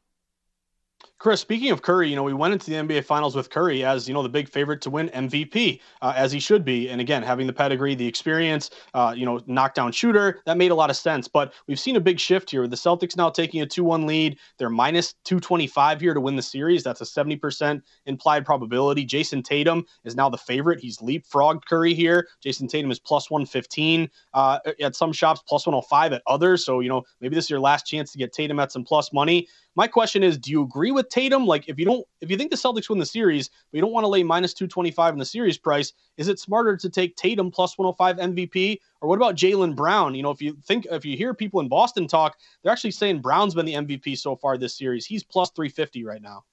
[1.23, 4.09] Chris, speaking of Curry, you know, we went into the NBA Finals with Curry as,
[4.09, 6.89] you know, the big favorite to win MVP, uh, as he should be.
[6.89, 10.75] And again, having the pedigree, the experience, uh, you know, knockdown shooter, that made a
[10.75, 11.29] lot of sense.
[11.29, 12.67] But we've seen a big shift here.
[12.67, 14.37] The Celtics now taking a 2 1 lead.
[14.59, 16.83] They're minus 225 here to win the series.
[16.83, 19.07] That's a 70% implied probability.
[19.07, 20.81] Jayson Tatum is now the favorite.
[20.81, 22.27] He's leapfrogged Curry here.
[22.45, 26.65] Jayson Tatum is plus 115 uh, at some shops, plus 105 at others.
[26.65, 29.13] So, you know, maybe this is your last chance to get Tatum at some plus
[29.13, 29.47] money.
[29.75, 31.47] My question is, do you agree with Tatum?
[31.47, 33.93] Like, if you don't, if you think the Celtics win the series, but you don't
[33.93, 37.51] want to lay minus 225 in the series price, is it smarter to take Tatum
[37.51, 38.79] plus 105 MVP?
[39.01, 40.15] Or what about Jaylen Brown?
[40.15, 43.21] You know, if you think, if you hear people in Boston talk, they're actually saying
[43.21, 45.07] Brown's been the MVP so far this series.
[45.07, 46.45] He's plus 350 right now.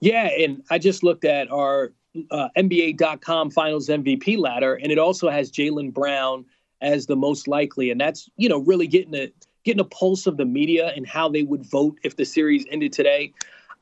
[0.00, 0.24] Yeah.
[0.24, 1.92] And I just looked at our
[2.30, 6.44] uh, NBA.com finals MVP ladder, and it also has Jaylen Brown
[6.82, 7.90] as the most likely.
[7.90, 11.28] And that's, you know, really getting it getting a pulse of the media and how
[11.28, 13.32] they would vote if the series ended today.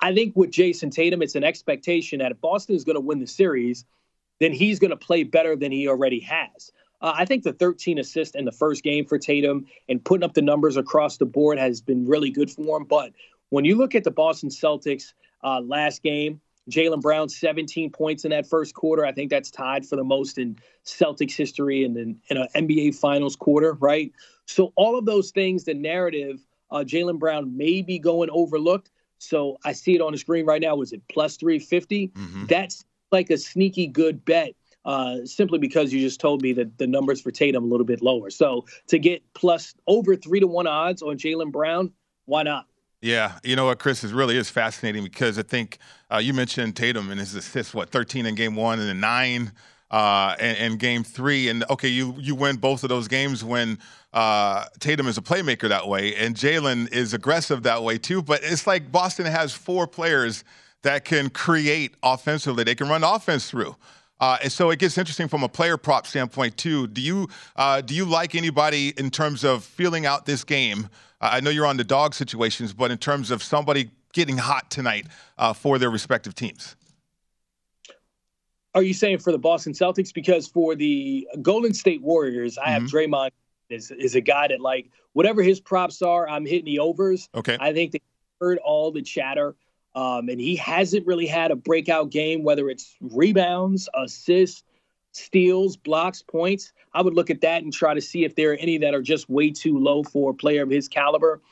[0.00, 3.18] I think with Jayson Tatum, it's an expectation that if Boston is going to win
[3.18, 3.84] the series,
[4.40, 6.72] then he's going to play better than he already has.
[7.00, 10.34] Uh, I think the 13 assists in the first game for Tatum and putting up
[10.34, 12.84] the numbers across the board has been really good for him.
[12.84, 13.12] But
[13.50, 15.12] when you look at the Boston Celtics
[15.42, 19.04] uh, last game, Jaylen Brown, 17 points in that first quarter.
[19.04, 22.94] I think that's tied for the most in Celtics history and in, in an NBA
[22.94, 24.12] Finals quarter, right?
[24.46, 28.90] So all of those things, the narrative, uh, Jaylen Brown may be going overlooked.
[29.18, 30.76] So I see it on the screen right now.
[30.76, 32.08] Was it plus 350?
[32.08, 32.46] Mm-hmm.
[32.46, 34.54] That's like a sneaky good bet.
[34.84, 38.00] Uh, simply because you just told me that the numbers for Tatum a little bit
[38.00, 38.30] lower.
[38.30, 41.92] So to get plus over three to one odds on Jaylen Brown,
[42.24, 42.66] why not?
[43.00, 45.78] Yeah, you know what, Chris, is really is fascinating because I think
[46.12, 49.52] uh, you mentioned Tatum and his assists, what, 13 in game one and then nine
[49.90, 51.48] uh, in, in, game three.
[51.48, 53.78] And okay, you you win both of those games when
[54.12, 58.20] uh, Tatum is a playmaker that way, and Jaylen is aggressive that way too.
[58.20, 60.42] But it's like Boston has four players
[60.82, 63.76] that can create offensively; they can run offense through.
[64.20, 66.88] Uh, and so it gets interesting from a player prop standpoint too.
[66.88, 70.88] Do you uh, do you like anybody in terms of feeling out this game?
[71.20, 75.06] I know you're on the dog situations, but in terms of somebody getting hot tonight
[75.36, 76.76] uh, for their respective teams?
[78.74, 80.12] Are you saying for the Boston Celtics?
[80.12, 83.14] Because for the Golden State Warriors, I have Mm-hmm.
[83.14, 83.30] Draymond
[83.70, 87.28] is is a guy that like whatever his props are, I'm hitting the overs.
[87.34, 87.56] Okay.
[87.60, 88.00] I think they
[88.40, 89.56] heard all the chatter,
[89.94, 94.62] um, and he hasn't really had a breakout game, whether it's rebounds, assists,
[95.18, 96.72] steals, blocks, points.
[96.94, 99.02] I would look at that and try to see if there are any that are
[99.02, 101.42] just way too low for a player of his caliber.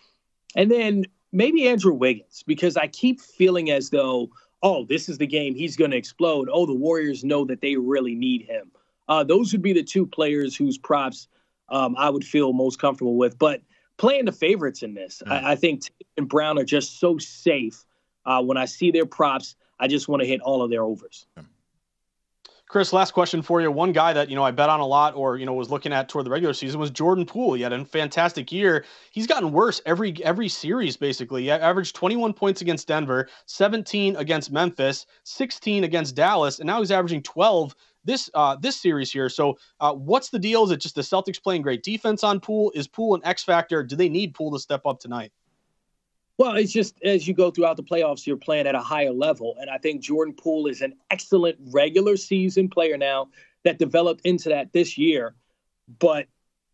[0.55, 4.31] And then maybe Andrew Wiggins, because I keep feeling as though,
[4.63, 6.49] oh, this is the game he's going to explode.
[6.51, 8.71] Oh, the Warriors know that they really need him.
[9.09, 11.29] Uh, those would be the two players whose props
[11.69, 13.39] um, I would feel most comfortable with.
[13.39, 13.61] But
[13.99, 15.83] playing the favorites in this, I, I think
[16.17, 17.85] and Brown are just so safe.
[18.25, 21.27] Uh, when I see their props, I just want to hit all of their overs.
[22.69, 23.71] Chris, last question for you.
[23.71, 25.93] One guy that you know I bet on a lot, or you know was looking
[25.93, 27.55] at toward the regular season, was Jordan Poole.
[27.55, 28.85] He had a fantastic year.
[29.13, 31.43] He's gotten worse every every series basically.
[31.43, 36.91] He averaged 21 points against Denver, 17 against Memphis, 16 against Dallas, and now he's
[36.91, 39.29] averaging 12 this uh, this series here.
[39.29, 40.65] So, uh, what's the deal?
[40.65, 42.73] Is it just the Celtics playing great defense on Poole?
[42.75, 43.85] Is Poole an X factor?
[43.85, 45.31] Do they need Poole to step up tonight?
[46.39, 49.57] Well, it's just as you go throughout the playoffs, you're playing at a higher level.
[49.59, 53.29] And I think Jordan Poole is an excellent regular season player now
[53.65, 55.35] that developed into that this year.
[55.99, 56.27] But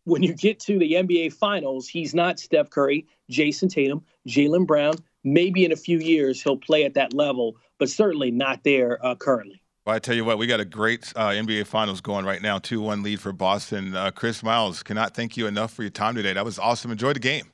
[0.03, 4.95] when you get to the NBA Finals, he's not Steph Curry, Jayson Tatum, Jaylen Brown.
[5.23, 9.15] Maybe in a few years he'll play at that level, but certainly not there uh,
[9.15, 9.61] currently.
[9.85, 12.57] Well, I tell you what, we got a great uh, NBA Finals going right now.
[12.57, 13.95] 2 1 lead for Boston.
[13.95, 16.33] Uh, Chris Miles, cannot thank you enough for your time today.
[16.33, 16.91] That was awesome.
[16.91, 17.45] Enjoy the game.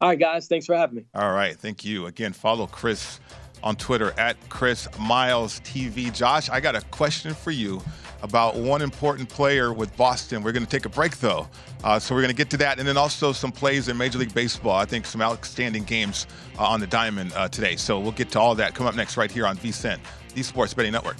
[0.00, 0.46] All right, guys.
[0.46, 1.04] Thanks for having me.
[1.14, 1.56] All right.
[1.56, 2.06] Thank you.
[2.06, 3.18] Again, follow Chris
[3.62, 6.12] on Twitter at Chris Miles TV.
[6.12, 7.82] Josh, I got a question for you
[8.22, 10.42] about one important player with Boston.
[10.42, 11.48] We're going to take a break, though.
[11.82, 12.78] Uh, so we're going to get to that.
[12.78, 14.76] And then also some plays in Major League Baseball.
[14.76, 16.26] I think some outstanding games
[16.58, 17.76] uh, on the diamond uh, today.
[17.76, 18.74] So we'll get to all that.
[18.74, 19.98] Come up next right here on VSIN,
[20.34, 21.16] the Sports Betting Network.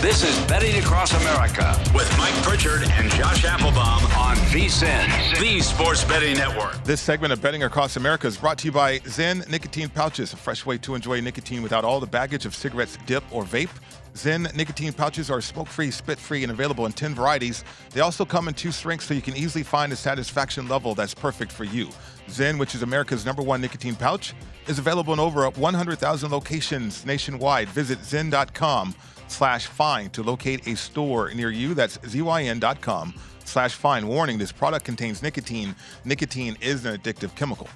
[0.00, 6.04] This is Betting Across America with Mike Pritchard and Josh Applebaum on VSIN, the Sports
[6.04, 6.82] Betting Network.
[6.84, 10.38] This segment of Betting Across America is brought to you by Zyn Nicotine Pouches, a
[10.38, 13.68] fresh way to enjoy nicotine without all the baggage of cigarettes, dip, or vape.
[14.14, 17.62] Zyn nicotine pouches are smoke free, spit free, and available in 10 varieties.
[17.90, 21.12] They also come in two strengths so you can easily find a satisfaction level that's
[21.12, 21.88] perfect for you.
[22.26, 24.32] Zyn, which is America's number one nicotine pouch,
[24.66, 27.68] is available in over 100,000 locations nationwide.
[27.68, 28.94] Visit zyn.com
[29.30, 31.74] slash find to locate a store near you.
[31.74, 33.14] That's zyn.com
[33.44, 34.08] slash find.
[34.08, 35.74] Warning, this product contains nicotine.
[36.04, 37.68] Nicotine is an addictive chemical.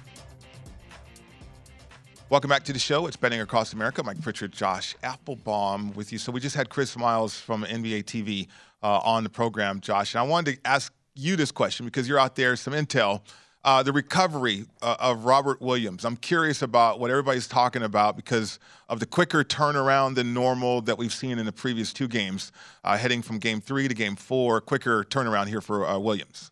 [2.29, 3.05] Welcome back to the show.
[3.05, 4.01] It's Betting Across America.
[4.01, 6.17] Mike Pritchard, Josh Applebaum with you.
[6.17, 8.47] So we just had Chris Miles from NBA TV
[8.81, 10.15] uh, on the program, Josh.
[10.15, 13.21] And I wanted to ask you this question because you're out there, some intel.
[13.65, 16.05] Uh, the recovery uh, of Robert Williams.
[16.05, 20.99] I'm curious about what everybody's talking about because of the quicker turnaround than normal that
[20.99, 22.51] we've seen in the previous two games,
[22.83, 24.61] uh, heading from game three to game four.
[24.61, 26.51] Quicker turnaround here for uh, Williams.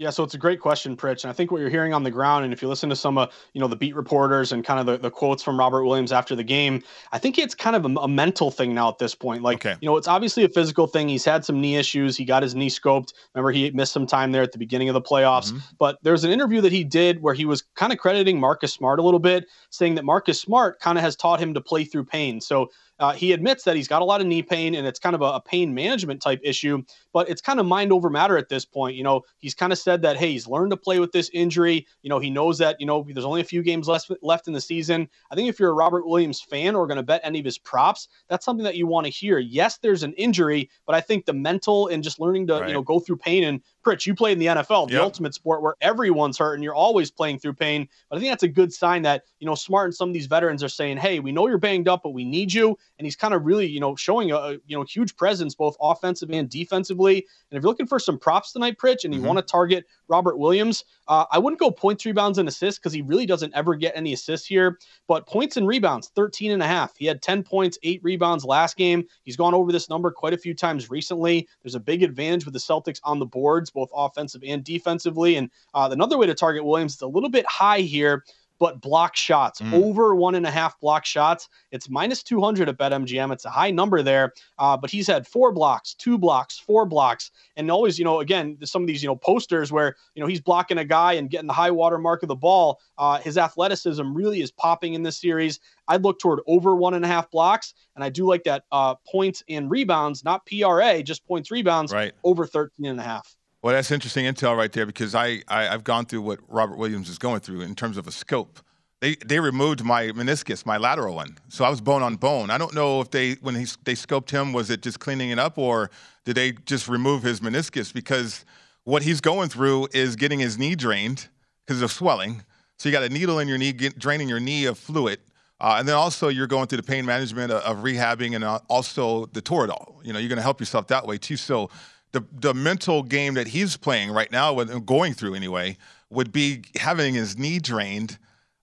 [0.00, 1.24] Yeah, so it's a great question, Pritch.
[1.24, 3.18] And I think what you're hearing on the ground, and if you listen to some,
[3.18, 6.10] uh, you know, the beat reporters and kind of the, the quotes from Robert Williams
[6.10, 6.82] after the game,
[7.12, 9.42] I think it's kind of a, a mental thing now at this point.
[9.42, 9.76] Like, okay.
[9.82, 11.06] you know, it's obviously a physical thing.
[11.06, 12.16] He's had some knee issues.
[12.16, 13.12] He got his knee scoped.
[13.34, 15.48] Remember, he missed some time there at the beginning of the playoffs.
[15.48, 15.58] Mm-hmm.
[15.78, 19.00] But there's an interview that he did where he was kind of crediting Marcus Smart
[19.00, 22.06] a little bit, saying that Marcus Smart kind of has taught him to play through
[22.06, 22.40] pain.
[22.40, 25.14] So uh, he admits that he's got a lot of knee pain and it's kind
[25.14, 26.82] of a, a, pain management type issue,
[27.14, 28.94] but it's kind of mind over matter at this point.
[28.94, 31.86] You know, he's kind of said that, hey, he's learned to play with this injury.
[32.02, 34.52] You know, he knows that, you know, there's only a few games left, left in
[34.52, 35.08] the season.
[35.30, 37.56] I think if you're a Robert Williams fan or going to bet any of his
[37.56, 39.38] props, that's something that you want to hear.
[39.38, 42.68] Yes, there's an injury, but I think the mental and just learning to, right.
[42.68, 45.02] you know, go through pain and Pritch, you played in the NFL, the yep.
[45.02, 47.88] ultimate sport where everyone's hurt and you're always playing through pain.
[48.08, 50.26] But I think that's a good sign that, you know, Smart and some of these
[50.26, 52.76] veterans are saying, hey, we know you're banged up, but we need you.
[52.98, 56.30] And he's kind of really, you know, showing a, you know, huge presence both offensive
[56.30, 57.26] and defensively.
[57.50, 59.28] And if you're looking for some props tonight, Pritch, and you mm-hmm.
[59.28, 63.02] want to target Robert Williams, uh, I wouldn't go points, rebounds, and assists because he
[63.02, 64.78] really doesn't ever get any assists here.
[65.08, 66.96] But points and rebounds, 13 and a half.
[66.96, 69.04] He had 10 points, eight rebounds last game.
[69.24, 71.48] He's gone over this number quite a few times recently.
[71.62, 75.36] There's a big advantage with the Celtics on the boards, both offensive and defensively.
[75.36, 78.24] And uh, another way to target Williams is a little bit high here
[78.60, 79.72] but block shots mm.
[79.72, 81.48] over one and a half block shots.
[81.72, 83.32] It's minus 200 at BetMGM.
[83.32, 87.30] It's a high number there, uh, but he's had four blocks, two blocks, four blocks,
[87.56, 90.42] and always, you know, again, some of these, you know, posters where you know he's
[90.42, 92.80] blocking a guy and getting the high water mark of the ball.
[92.98, 95.58] Uh, his athleticism really is popping in this series.
[95.88, 98.94] I'd look toward over one and a half blocks, and I do like that uh,
[99.10, 102.12] points and rebounds, not PRA, just points rebounds, right.
[102.22, 103.34] over 13 and a half.
[103.62, 107.10] Well, that's interesting intel right there because I, I have gone through what Robert Williams
[107.10, 108.60] is going through in terms of a scope.
[109.00, 111.36] they they removed my meniscus, my lateral one.
[111.48, 112.50] So I was bone on bone.
[112.50, 115.38] I don't know if they when he, they scoped him was it just cleaning it
[115.38, 115.90] up or
[116.24, 118.46] did they just remove his meniscus because
[118.84, 121.28] what he's going through is getting his knee drained
[121.66, 122.42] because of swelling.
[122.78, 125.20] So you got a needle in your knee, get, draining your knee of fluid.
[125.60, 128.58] Uh, and then also you're going through the pain management of, of rehabbing and uh,
[128.68, 130.02] also the Toradol.
[130.02, 131.36] You know, you're going to help yourself that way too.
[131.36, 131.68] So
[132.12, 135.76] the the mental game that he's playing right now, going through anyway,
[136.10, 138.18] would be having his knee drained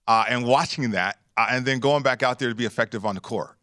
[0.07, 3.15] uh, and watching that, uh, and then going back out there to be effective on
[3.15, 3.57] the court.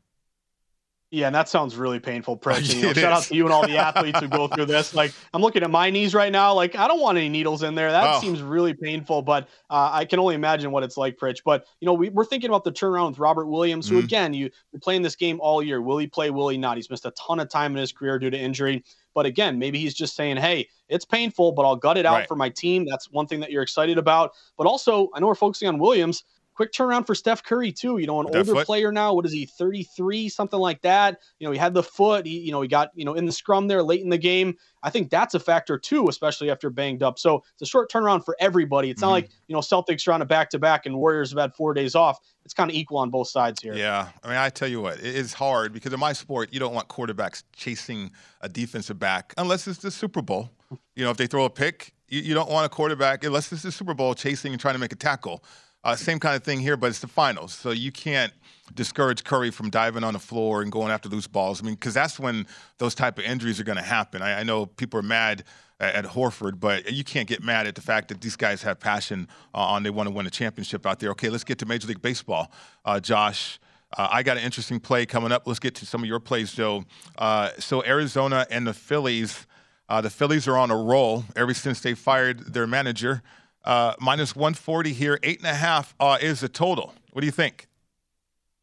[1.14, 2.74] Yeah, and that sounds really painful, Pritch.
[2.74, 3.04] You know, shout is.
[3.04, 4.94] out to you and all the athletes who go through this.
[4.94, 6.52] Like, I'm looking at my knees right now.
[6.54, 7.92] Like, I don't want any needles in there.
[7.92, 8.20] That oh.
[8.20, 11.42] seems really painful, but uh, I can only imagine what it's like, Pritch.
[11.44, 14.06] But, you know, we, are thinking about the turnaround with Robert Williams, who, mm-hmm.
[14.06, 15.80] again, you, you're playing this game all year.
[15.80, 16.30] Will he play?
[16.30, 16.78] Will he not?
[16.78, 18.82] He's missed a ton of time in his career due to injury.
[19.14, 22.28] But again, maybe he's just saying, hey, it's painful, but I'll gut it out right.
[22.28, 22.84] for my team.
[22.84, 24.32] That's one thing that you're excited about.
[24.58, 26.24] But also, I know we're focusing on Williams
[26.54, 27.98] quick turnaround for Steph Curry too.
[27.98, 28.66] You know, an older foot.
[28.66, 29.14] player now.
[29.14, 29.46] What is he?
[29.46, 31.20] 33, something like that.
[31.38, 32.26] You know, he had the foot.
[32.26, 34.56] He, you know, he got you know in the scrum there late in the game.
[34.82, 37.18] I think that's a factor too, especially after banged up.
[37.18, 38.90] So it's a short turnaround for everybody.
[38.90, 39.08] It's mm-hmm.
[39.08, 41.54] not like you know Celtics are on a back to back and Warriors have had
[41.54, 42.18] four days off.
[42.44, 43.74] It's kind of equal on both sides here.
[43.74, 46.60] Yeah, I mean, I tell you what, it is hard because in my sport, you
[46.60, 48.10] don't want quarterbacks chasing
[48.42, 50.50] a defensive back unless it's the Super Bowl.
[50.94, 53.62] You know, if they throw a pick, you, you don't want a quarterback unless it's
[53.62, 55.42] the Super Bowl chasing and trying to make a tackle.
[55.84, 58.32] Uh, same kind of thing here, but it's the finals, so you can't
[58.74, 61.62] discourage Curry from diving on the floor and going after loose balls.
[61.62, 62.46] I mean, because that's when
[62.78, 64.22] those type of injuries are going to happen.
[64.22, 65.44] I, I, know people are mad
[65.80, 68.80] at, at, Horford, but you can't get mad at the fact that these guys have
[68.80, 71.10] passion uh, on they want to win a championship out there.
[71.10, 72.50] Okay, let's get to Major League Baseball,
[72.86, 73.60] uh, Josh.
[73.96, 75.46] Uh, I got an interesting play coming up.
[75.46, 76.84] Let's get to some of your plays, Joe.
[77.18, 79.46] Uh, so Arizona and the Phillies.
[79.86, 83.22] Uh, the Phillies are on a roll ever since they fired their manager.
[83.64, 85.18] Uh, minus 140 here.
[85.22, 86.94] Eight and a half uh, is the total.
[87.12, 87.66] What do you think?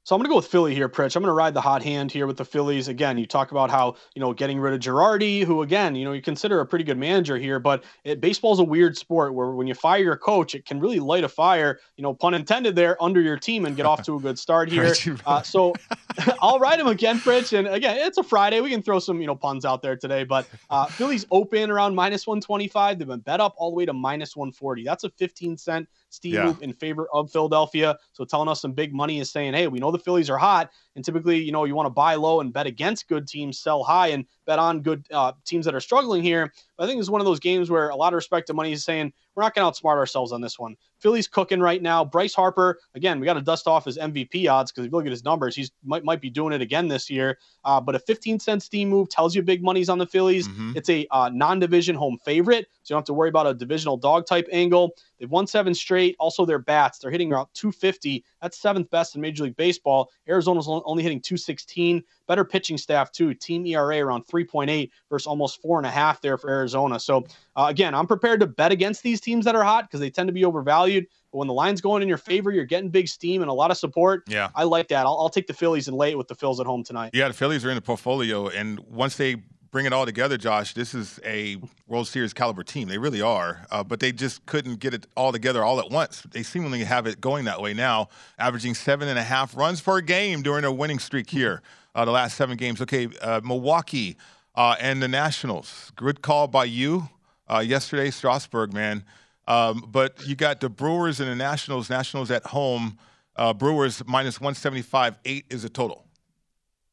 [0.03, 1.15] So I'm going to go with Philly here, Pritch.
[1.15, 2.87] I'm going to ride the hot hand here with the Phillies.
[2.87, 6.11] Again, you talk about how, you know, getting rid of Girardi, who, again, you know,
[6.11, 9.67] you consider a pretty good manager here, but it, baseball's a weird sport where when
[9.67, 13.01] you fire your coach, it can really light a fire, you know, pun intended there,
[13.01, 14.95] under your team and get off to a good start here.
[15.27, 15.75] Uh, so
[16.41, 17.57] I'll ride him again, Pritch.
[17.57, 18.59] And again, it's a Friday.
[18.59, 21.93] We can throw some, you know, puns out there today, but uh, Phillies open around
[21.93, 22.97] minus 125.
[22.97, 24.83] They've been bet up all the way to minus 140.
[24.83, 26.53] That's a 15 cent Steve yeah.
[26.61, 27.97] in favor of Philadelphia.
[28.11, 30.69] So telling us some big money is saying, hey, we know the Phillies are hot.
[30.95, 33.83] And typically, you know, you want to buy low and bet against good teams, sell
[33.83, 36.53] high and bet on good uh, teams that are struggling here.
[36.81, 39.13] I think it's one of those games where a lot of respected money is saying
[39.35, 40.75] we're not going to outsmart ourselves on this one.
[40.99, 42.03] Philly's cooking right now.
[42.03, 45.05] Bryce Harper, again, we got to dust off his MVP odds because if you look
[45.05, 47.37] at his numbers, he's might might be doing it again this year.
[47.63, 50.47] Uh, but a 15 cent steam move tells you big money's on the Phillies.
[50.47, 50.73] Mm-hmm.
[50.75, 53.97] It's a uh, non-division home favorite, so you don't have to worry about a divisional
[53.97, 54.91] dog type angle.
[55.19, 56.15] They've won seven straight.
[56.19, 58.23] Also, their bats, they're hitting around 250.
[58.41, 60.09] That's seventh best in Major League Baseball.
[60.27, 62.03] Arizona's only hitting 216.
[62.27, 63.33] Better pitching staff, too.
[63.33, 66.99] Team ERA around 3.8 versus almost four and a half there for Arizona.
[66.99, 67.25] So,
[67.55, 70.27] uh, again, I'm prepared to bet against these teams that are hot because they tend
[70.27, 71.05] to be overvalued.
[71.31, 73.71] But when the line's going in your favor, you're getting big steam and a lot
[73.71, 74.23] of support.
[74.27, 74.49] Yeah.
[74.55, 75.05] I like that.
[75.05, 77.11] I'll, I'll take the Phillies and lay it with the Phils at home tonight.
[77.13, 78.49] Yeah, the Phillies are in the portfolio.
[78.49, 79.37] And once they
[79.71, 81.57] bring it all together, Josh, this is a
[81.87, 82.89] World Series caliber team.
[82.89, 83.65] They really are.
[83.71, 86.21] Uh, but they just couldn't get it all together all at once.
[86.31, 90.01] They seemingly have it going that way now, averaging seven and a half runs per
[90.01, 91.61] game during a winning streak here
[91.95, 92.81] uh, the last seven games.
[92.81, 94.17] Okay, uh, Milwaukee
[94.55, 95.91] uh, and the Nationals.
[95.95, 97.09] Good call by you
[97.49, 99.03] uh, yesterday, Strasburg, man.
[99.47, 101.89] Um, but you got the Brewers and the Nationals.
[101.89, 102.97] Nationals at home.
[103.35, 105.17] Uh, Brewers minus 175.
[105.25, 106.05] Eight is a total.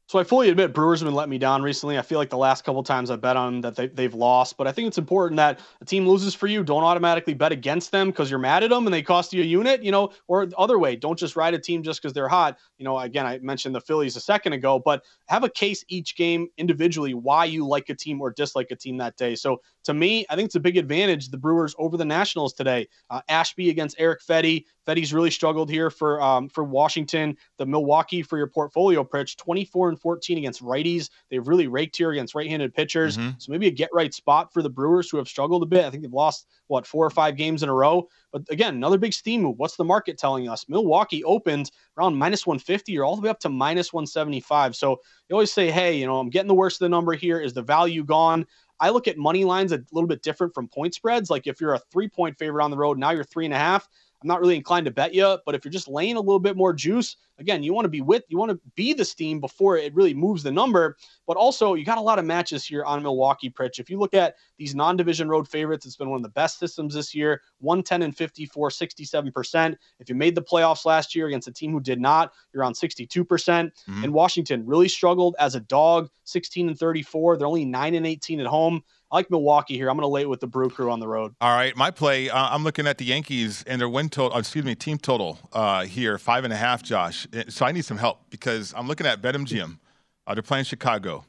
[0.08, 1.98] So I fully admit Brewers have been letting me down recently.
[1.98, 4.56] I feel like the last couple times I bet on them that they, they've lost,
[4.56, 6.64] but I think it's important that a team loses for you.
[6.64, 9.44] Don't automatically bet against them because you're mad at them and they cost you a
[9.44, 10.96] unit, you know, or the other way.
[10.96, 12.56] Don't just ride a team just because they're hot.
[12.78, 16.16] You know, again, I mentioned the Phillies a second ago, but have a case each
[16.16, 19.34] game individually why you like a team or dislike a team that day.
[19.34, 22.88] So to me, I think it's a big advantage the Brewers over the Nationals today.
[23.10, 24.64] Uh, Ashby against Eric Fedde.
[24.88, 27.37] Fedde's really struggled here for um, for Washington.
[27.59, 31.11] The Milwaukee for your portfolio pitch 24 and 14 against righties.
[31.31, 33.18] They've really raked here against right-handed pitchers.
[33.18, 33.33] Mm-hmm.
[33.37, 35.85] So maybe a get right spot for the Brewers who have struggled a bit.
[35.85, 38.09] I think they've lost what four or five games in a row.
[38.32, 39.59] But again, another big steam move.
[39.59, 40.64] What's the market telling us?
[40.70, 44.74] Milwaukee opened around minus 150 or all the way up to minus 175.
[44.74, 47.39] So you always say, hey, you know, I'm getting the worst of the number here.
[47.39, 48.47] Is the value gone?
[48.80, 51.30] I look at money lines a little bit different from point spreads.
[51.30, 53.59] Like if you're a three point favorite on the road, now you're three and a
[53.59, 53.89] half.
[54.20, 55.38] I'm not really inclined to bet you.
[55.46, 58.00] But if you're just laying a little bit more juice, again, you want to be
[58.00, 60.96] with, you want to be the steam before it really moves the number.
[61.26, 63.78] But also, you got a lot of matches here on Milwaukee, Pritch.
[63.78, 66.58] If you look at these non division road favorites, it's been one of the best
[66.58, 69.76] systems this year 110 and 54, 67%.
[70.00, 72.74] If you made the playoffs last year against a team who did not, you're on
[72.74, 73.28] 62%.
[73.28, 77.36] percent mm hmm And Washington really struggled as a dog, 16 and 34.
[77.36, 78.82] They're only 9 and 18 at home.
[79.11, 79.88] I like Milwaukee here.
[79.88, 81.34] I'm going to lay it with the Brew Crew on the road.
[81.40, 82.28] All right, my play.
[82.28, 84.36] Uh, I'm looking at the Yankees and their win total.
[84.36, 86.82] Uh, excuse me, team total uh, here, five and a half.
[86.82, 89.78] Josh, uh, so I need some help because I'm looking at BetMGM.
[90.26, 91.24] Uh, they're playing Chicago.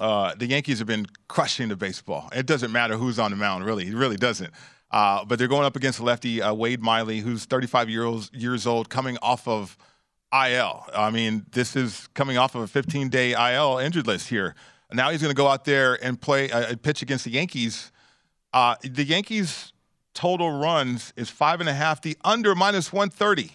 [0.00, 2.28] Uh, the Yankees have been crushing the baseball.
[2.32, 3.88] It doesn't matter who's on the mound, really.
[3.88, 4.52] It really doesn't.
[4.92, 9.48] but they're going up against lefty, Wade Miley, who's 35 years years old, coming off
[9.48, 9.76] of
[10.32, 10.84] IL.
[10.94, 14.54] I mean, this is coming off of a 15 day IL injured list here.
[14.92, 17.92] Now he's going to go out there and play a uh, pitch against the Yankees.
[18.52, 19.72] Uh, the Yankees'
[20.14, 22.00] total runs is five and a half.
[22.00, 23.52] The under minus 130.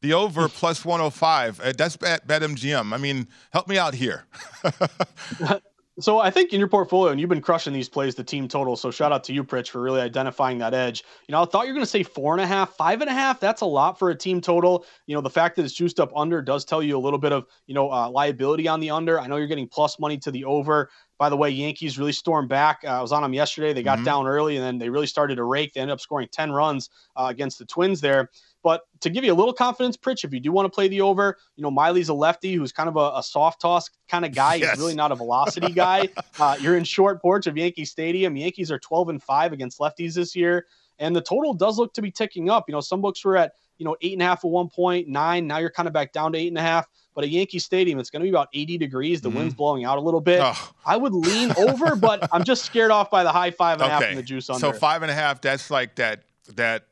[0.00, 1.60] The over plus 105.
[1.60, 2.92] Uh, that's at BetMGM.
[2.92, 4.26] I mean, help me out here.
[6.00, 8.76] So I think in your portfolio, and you've been crushing these plays, the team total.
[8.76, 11.02] So shout out to you, Pritch, for really identifying that edge.
[11.26, 13.10] You know, I thought you were going to say four and a half, five and
[13.10, 13.40] a half.
[13.40, 14.84] That's a lot for a team total.
[15.06, 17.32] You know, the fact that it's juiced up under does tell you a little bit
[17.32, 19.20] of you know uh, liability on the under.
[19.20, 20.88] I know you're getting plus money to the over.
[21.18, 22.82] By the way, Yankees really stormed back.
[22.84, 23.72] Uh, I was on them yesterday.
[23.72, 24.04] They got mm-hmm.
[24.04, 25.74] down early and then they really started to rake.
[25.74, 28.30] They ended up scoring 10 runs uh, against the Twins there.
[28.68, 31.00] But to give you a little confidence, Pritch, if you do want to play the
[31.00, 34.34] over, you know, Miley's a lefty who's kind of a, a soft toss kind of
[34.34, 34.56] guy.
[34.56, 34.72] Yes.
[34.72, 36.10] He's really not a velocity guy.
[36.38, 38.36] Uh, you're in short porch of Yankee Stadium.
[38.36, 40.66] Yankees are 12 and 5 against lefties this year.
[40.98, 42.66] And the total does look to be ticking up.
[42.68, 45.08] You know, some books were at, you know, eight and a half at one point,
[45.08, 45.46] nine.
[45.46, 46.86] Now you're kind of back down to eight and a half.
[47.14, 49.22] But at Yankee Stadium, it's going to be about 80 degrees.
[49.22, 49.38] The mm-hmm.
[49.38, 50.40] wind's blowing out a little bit.
[50.42, 50.72] Oh.
[50.84, 53.90] I would lean over, but I'm just scared off by the high five and okay.
[53.90, 54.60] a half and the juice under.
[54.60, 56.24] So five and a half, that's like that
[56.56, 56.87] that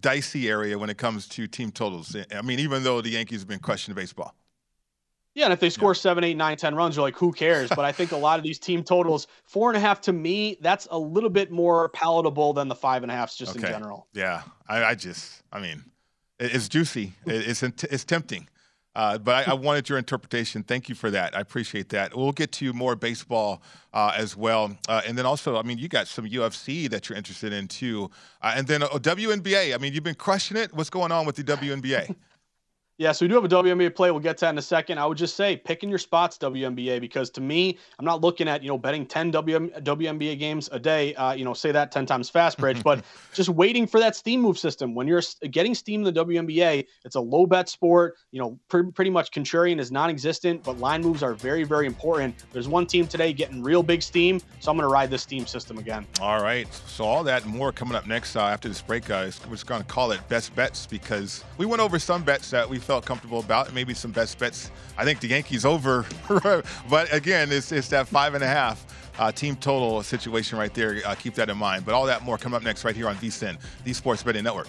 [0.00, 2.16] dicey area when it comes to team totals.
[2.34, 4.34] I mean, even though the Yankees have been crushing baseball.
[5.34, 5.94] Yeah, and if they score yeah.
[5.94, 7.68] seven, eight, nine, ten runs, you're like, who cares?
[7.68, 10.58] But I think a lot of these team totals, four and a half to me,
[10.60, 13.66] that's a little bit more palatable than the five and a halfs just okay.
[13.66, 14.06] in general.
[14.12, 15.82] Yeah, I, I, just, I mean,
[16.38, 18.48] it's juicy, it's it's tempting.
[18.94, 20.62] Uh, but I, I, wanted your interpretation.
[20.62, 21.36] Thank you for that.
[21.36, 22.16] I appreciate that.
[22.16, 23.60] We'll get to more baseball
[23.92, 27.18] uh, as well, uh, and then also, I mean, you got some UFC that you're
[27.18, 29.74] interested in too, uh, and then uh, WNBA.
[29.74, 30.72] I mean, you've been crushing it.
[30.72, 32.14] What's going on with the WNBA?
[32.96, 34.12] Yeah, so we do have a WNBA play.
[34.12, 34.98] We'll get to that in a second.
[34.98, 38.62] I would just say picking your spots WNBA because to me, I'm not looking at
[38.62, 41.12] you know betting 10 WM, WNBA games a day.
[41.16, 43.02] Uh, you know, say that 10 times fast, Pritch, but
[43.34, 44.94] just waiting for that steam move system.
[44.94, 48.14] When you're getting steam in the WNBA, it's a low bet sport.
[48.30, 52.44] You know, pr- pretty much contrarian is non-existent, but line moves are very very important.
[52.52, 55.46] There's one team today getting real big steam, so I'm going to ride this steam
[55.46, 56.06] system again.
[56.20, 59.40] All right, so all that and more coming up next uh, after this break, guys.
[59.46, 62.70] We're just going to call it best bets because we went over some bets that
[62.70, 63.74] we felt comfortable about.
[63.74, 64.70] Maybe some best bets.
[64.96, 66.06] I think the Yankees over,
[66.88, 68.86] but again, it's, it's that five and a half
[69.18, 71.00] uh, team total situation right there.
[71.04, 71.84] Uh, keep that in mind.
[71.84, 74.68] But all that more coming up next right here on VSIN, the Sports Betting Network.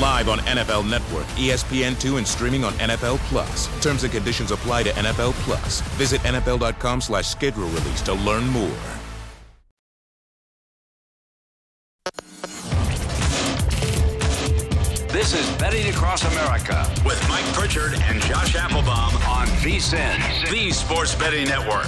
[0.00, 3.68] Live on NFL Network, ESPN2, and streaming on NFL Plus.
[3.82, 5.80] Terms and conditions apply to NFL Plus.
[5.98, 8.76] Visit NFL.com slash schedule release to learn more.
[15.14, 21.14] This is Betting Across America with Mike Pritchard and Josh Applebaum on VSIN, the Sports
[21.14, 21.86] Betting Network.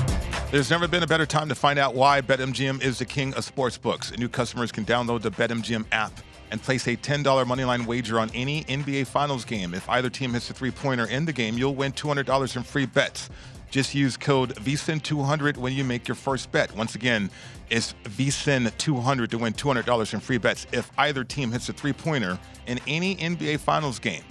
[0.52, 3.44] There's never been a better time to find out why BetMGM is the king of
[3.44, 4.16] sports books.
[4.16, 6.12] New customers can download the BetMGM app
[6.50, 9.74] and place a $10 moneyline wager on any NBA Finals game.
[9.74, 12.86] If either team hits a three pointer in the game, you'll win $200 in free
[12.86, 13.28] bets.
[13.70, 16.74] Just use code VSIN200 when you make your first bet.
[16.76, 17.30] Once again,
[17.68, 22.38] it's VSIN200 to win $200 in free bets if either team hits a three pointer
[22.66, 24.22] in any NBA Finals game.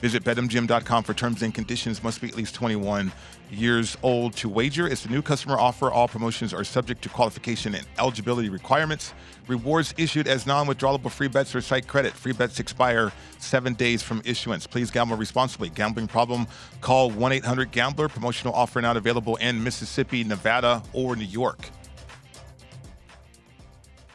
[0.00, 2.02] Visit BetMGM.com for terms and conditions.
[2.02, 3.12] Must be at least 21
[3.54, 4.86] years old to wager.
[4.86, 5.90] It's a new customer offer.
[5.90, 9.14] All promotions are subject to qualification and eligibility requirements.
[9.46, 12.12] Rewards issued as non-withdrawable free bets or site credit.
[12.12, 14.66] Free bets expire seven days from issuance.
[14.66, 15.70] Please gamble responsibly.
[15.70, 16.46] Gambling problem?
[16.80, 18.08] Call 1-800-GAMBLER.
[18.08, 21.70] Promotional offer not available in Mississippi, Nevada, or New York.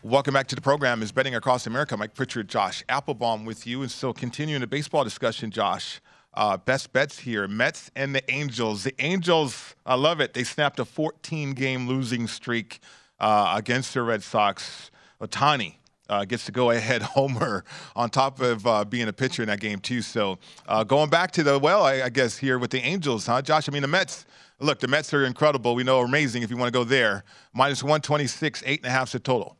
[0.01, 1.01] Welcome back to the program.
[1.01, 1.97] Is Betting Across America.
[1.97, 3.81] Mike Pritchard, Josh Applebaum with you.
[3.81, 5.99] And still continuing the baseball discussion, Josh.
[6.39, 8.85] Uh, best bets here Mets and the Angels.
[8.85, 10.33] The Angels, I love it.
[10.33, 12.79] They snapped a 14 game losing streak
[13.19, 14.89] uh, against the Red Sox.
[15.21, 15.75] Ohtani
[16.07, 19.59] uh, gets to go ahead homer on top of uh, being a pitcher in that
[19.59, 20.01] game, too.
[20.01, 23.41] So uh, going back to the, well, I, I, guess here with the Angels, huh,
[23.41, 23.67] Josh?
[23.67, 24.25] I mean, the Mets,
[24.61, 25.75] look, the Mets are incredible.
[25.75, 27.25] We know amazing if you want to go there.
[27.53, 29.58] Minus 126, eight and a half is the total.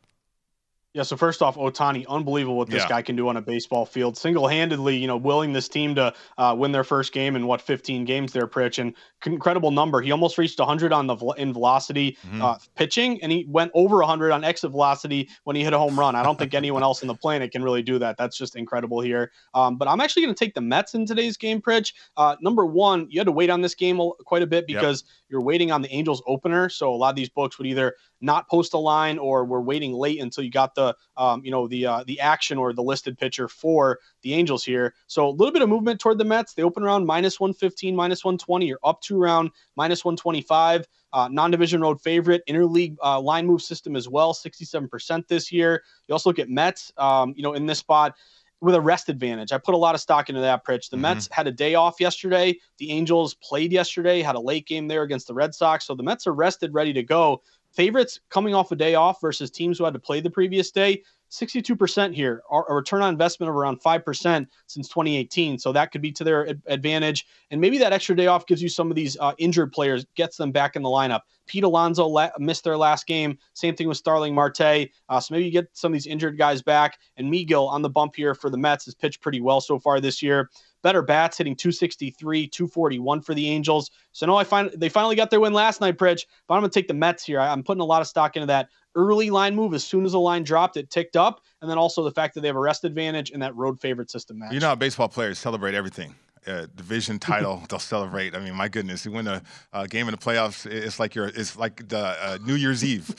[0.92, 2.88] Yeah, so first off, Ohtani, unbelievable what this yeah.
[2.88, 4.16] guy can do on a baseball field.
[4.16, 7.60] Single handedly, you know, willing this team to uh, win their first game in what
[7.60, 8.92] 15 games they're pitching.
[9.24, 10.00] Incredible number.
[10.00, 12.42] He almost reached 100 on the in velocity mm-hmm.
[12.42, 15.98] uh, pitching, and he went over 100 on exit velocity when he hit a home
[15.98, 16.16] run.
[16.16, 18.16] I don't think anyone else on the planet can really do that.
[18.16, 19.30] That's just incredible here.
[19.54, 21.92] Um, but I'm actually going to take the Mets in today's game, Pritch.
[22.16, 25.19] Uh, number one, you had to wait on this game quite a bit because yep.
[25.30, 26.68] You're waiting on the Angels opener.
[26.68, 29.92] So a lot of these books would either not post a line or we're waiting
[29.92, 33.16] late until you got the um, you know the uh, the action or the listed
[33.16, 34.94] pitcher for the Angels here.
[35.06, 36.54] So a little bit of movement toward the Mets.
[36.54, 40.86] They open around minus 115, minus 120, You're up to around minus 125.
[41.12, 45.82] Uh, non-division road favorite, interleague uh, line move system as well, 67% this year.
[46.06, 48.14] You also look at Mets, um, you know, in this spot
[48.60, 49.52] with a rest advantage.
[49.52, 50.90] I put a lot of stock into that, Pritch.
[50.90, 51.02] The mm-hmm.
[51.02, 52.58] Mets had a day off yesterday.
[52.78, 55.86] The Angels played yesterday, had a late game there against the Red Sox.
[55.86, 57.42] So the Mets are rested, ready to go
[57.72, 61.02] favorites coming off a day off versus teams who had to play the previous day
[61.30, 66.10] 62% here a return on investment of around 5% since 2018 so that could be
[66.12, 67.26] to their advantage.
[67.50, 70.36] And maybe that extra day off gives you some of these uh, injured players gets
[70.36, 71.20] them back in the lineup.
[71.46, 73.38] Pete alonso la- missed their last game.
[73.54, 74.60] Same thing with starling marte.
[74.60, 76.98] Uh, so maybe you get some of these injured guys back.
[77.16, 80.00] And Miguel on the bump here for the mets has pitched pretty well so far
[80.00, 80.50] this year
[80.82, 83.90] better bats, hitting 263, 241 for the Angels.
[84.12, 86.22] So no, I find they finally got their win last night, Pritch.
[86.46, 87.40] But I'm gonna take the Mets here.
[87.40, 89.74] I'm putting a lot of stock into that early line move.
[89.74, 92.40] As soon as the line dropped, it ticked up, and then also the fact that
[92.40, 94.52] they have a rest advantage in that road favorite system match.
[94.52, 96.14] You know, how baseball players celebrate everything.
[96.46, 98.34] Uh, division title, they'll celebrate.
[98.34, 99.42] I mean, my goodness, you win a,
[99.88, 100.64] game in the playoffs.
[100.66, 103.14] It's like you're, it's like the uh, New Year's Eve.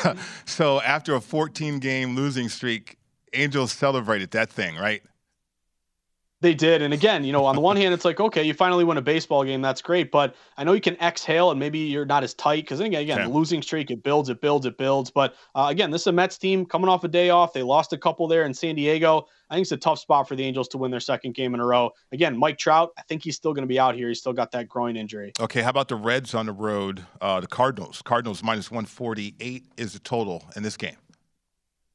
[0.44, 2.98] so after a 14 game losing streak,
[3.32, 5.02] Angels celebrated that thing, right?
[6.40, 6.82] They did.
[6.82, 9.02] And again, you know, on the one hand, it's like, okay, you finally win a
[9.02, 9.60] baseball game.
[9.60, 10.12] That's great.
[10.12, 13.18] But I know you can exhale and maybe you're not as tight because, again, again
[13.20, 13.28] okay.
[13.28, 15.10] losing streak, it builds, it builds, it builds.
[15.10, 17.52] But uh, again, this is a Mets team coming off a day off.
[17.52, 19.26] They lost a couple there in San Diego.
[19.50, 21.60] I think it's a tough spot for the Angels to win their second game in
[21.60, 21.90] a row.
[22.12, 24.08] Again, Mike Trout, I think he's still going to be out here.
[24.08, 25.32] He's still got that groin injury.
[25.40, 27.04] Okay, how about the Reds on the road?
[27.20, 28.00] Uh, the Cardinals.
[28.02, 30.96] Cardinals minus 148 is the total in this game.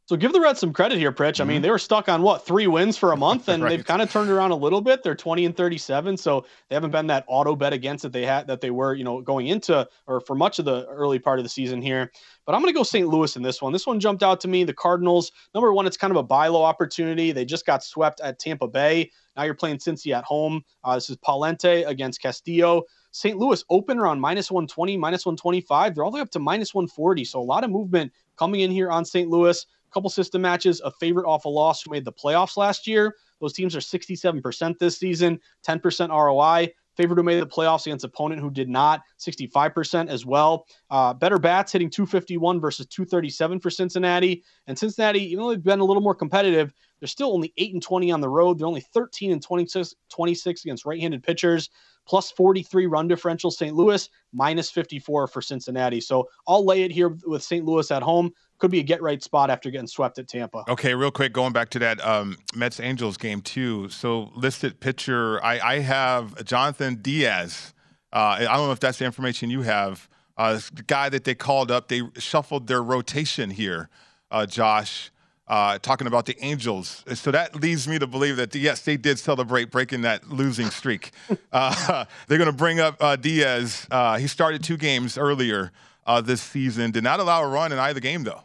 [0.06, 1.40] So give the Reds some credit here, Pritch.
[1.40, 1.64] I mean, mm-hmm.
[1.64, 3.70] they were stuck on what three wins for a month, and right.
[3.70, 5.02] they've kind of turned around a little bit.
[5.02, 8.48] They're twenty and thirty-seven, so they haven't been that auto bet against that they had
[8.48, 11.46] that they were, you know, going into or for much of the early part of
[11.46, 12.12] the season here.
[12.46, 13.08] But I'm going to go St.
[13.08, 13.72] Louis in this one.
[13.72, 14.66] This one jumped out to me.
[14.66, 17.32] The Cardinals, number one, it's kind of a buy low opportunity.
[17.32, 19.10] They just got swept at Tampa Bay.
[19.38, 20.64] Now you're playing Cincy at home.
[20.84, 22.84] Uh, this is Pallante against Castillo.
[23.12, 23.38] St.
[23.38, 25.96] Louis open around minus 120, minus 125.
[25.96, 27.24] They're all the way up to minus 140.
[27.24, 29.30] So a lot of movement coming in here on St.
[29.30, 33.16] Louis couple system matches, a favorite off a loss who made the playoffs last year.
[33.40, 36.74] Those teams are 67% this season, 10% ROI.
[36.96, 40.68] Favorite who made the playoffs against opponent who did not, 65% as well.
[40.92, 44.44] Uh, better bats hitting 251 versus 237 for Cincinnati.
[44.68, 46.72] And Cincinnati, even though they've been a little more competitive,
[47.04, 48.58] they're still only 8 and 20 on the road.
[48.58, 51.70] They're only 13 and 26, 26 against right handed pitchers.
[52.08, 53.76] plus 43 run differential St.
[53.76, 56.00] Louis, minus 54 for Cincinnati.
[56.00, 57.66] So I'll lay it here with St.
[57.66, 58.32] Louis at home.
[58.58, 60.64] Could be a get right spot after getting swept at Tampa.
[60.70, 63.90] Okay, real quick, going back to that um, Mets Angels game too.
[63.90, 67.74] So listed pitcher, I, I have Jhonathan Diaz.
[68.14, 70.08] Uh, I don't know if that's the information you have.
[70.38, 73.90] Uh, the guy that they called up, they shuffled their rotation here,
[74.32, 75.12] uh, Josh
[75.48, 77.04] uh, talking about the Angels.
[77.14, 81.12] So that leads me to believe that, yes, they did celebrate breaking that losing streak.
[81.52, 83.88] uh, they're going to bring up uh, Diaz.
[83.92, 85.72] Uh, he started two games earlier
[86.06, 88.42] uh, this season, did not allow a run in either game, though,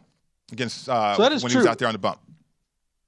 [0.51, 1.61] against uh, so that is when true.
[1.61, 2.19] he was out there on the bump.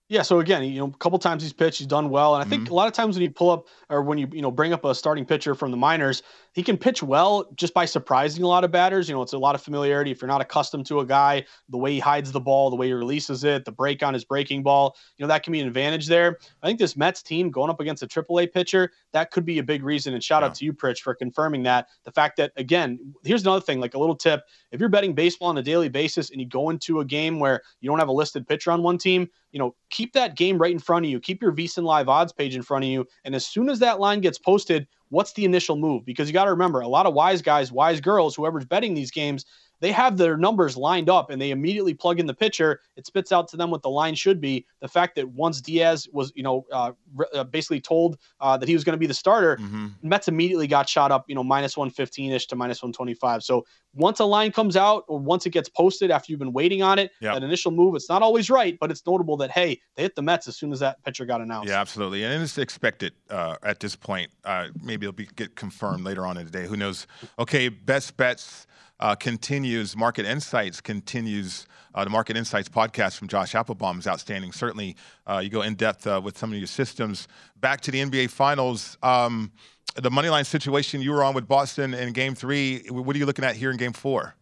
[0.09, 2.49] Yeah, so again, you know, a couple times he's pitched, he's done well, and I
[2.49, 2.71] think Mhm.
[2.71, 4.83] a lot of times when you pull up or when you you know bring up
[4.83, 6.21] a starting pitcher from the minors,
[6.53, 9.07] he can pitch well just by surprising a lot of batters.
[9.07, 10.11] You know, it's a lot of familiarity.
[10.11, 12.87] If you're not accustomed to a guy, the way he hides the ball, the way
[12.87, 15.67] he releases it, the break on his breaking ball, you know, that can be an
[15.67, 16.37] advantage there.
[16.61, 19.63] I think this Mets team going up against a AAA pitcher, that could be a
[19.63, 20.13] big reason.
[20.13, 21.87] And shout out to you, Pritch, for confirming that.
[22.03, 25.49] The fact that again, here's another thing, like a little tip: if you're betting baseball
[25.49, 28.13] on a daily basis and you go into a game where you don't have a
[28.13, 31.19] listed pitcher on one team, you know, keep that game right in front of you.
[31.19, 33.05] Keep your VSiN live odds page in front of you.
[33.25, 36.03] And as soon as that line gets posted, what's the initial move?
[36.03, 39.11] Because you got to remember, a lot of wise guys, wise girls, whoever's betting these
[39.11, 39.45] games,
[39.81, 42.79] they have their numbers lined up and they immediately plug in the pitcher.
[42.95, 44.65] It spits out to them what the line should be.
[44.79, 48.69] The fact that once Diaz was, you know, uh, re- uh, basically told uh, that
[48.69, 49.87] he was going to be the starter, Mm-hmm.
[50.03, 53.43] Mets immediately got shot up, you know, minus 115 ish to minus 125.
[53.43, 56.81] So once a line comes out or once it gets posted after you've been waiting
[56.81, 57.33] on it, Yeah.
[57.33, 60.21] that initial move, it's not always right, but it's notable that, hey, they hit the
[60.21, 61.69] Mets as soon as that pitcher got announced.
[61.69, 64.31] Yeah, absolutely, and it's expected uh, at this point.
[64.45, 66.67] Uh, maybe it'll be get confirmed later on in the day.
[66.67, 67.07] Who knows?
[67.39, 68.67] Okay, best bets
[69.01, 69.95] uh, continues.
[69.95, 71.65] Market Insights continues.
[71.93, 74.51] Uh, the Market Insights podcast from Josh Applebaum is outstanding.
[74.51, 74.95] Certainly,
[75.27, 77.27] uh, you go in depth uh, with some of your systems.
[77.59, 78.97] Back to the NBA Finals.
[79.03, 79.51] Um,
[79.95, 82.83] the money line situation you were on with Boston in Game Three.
[82.89, 84.35] What are you looking at here in Game Four?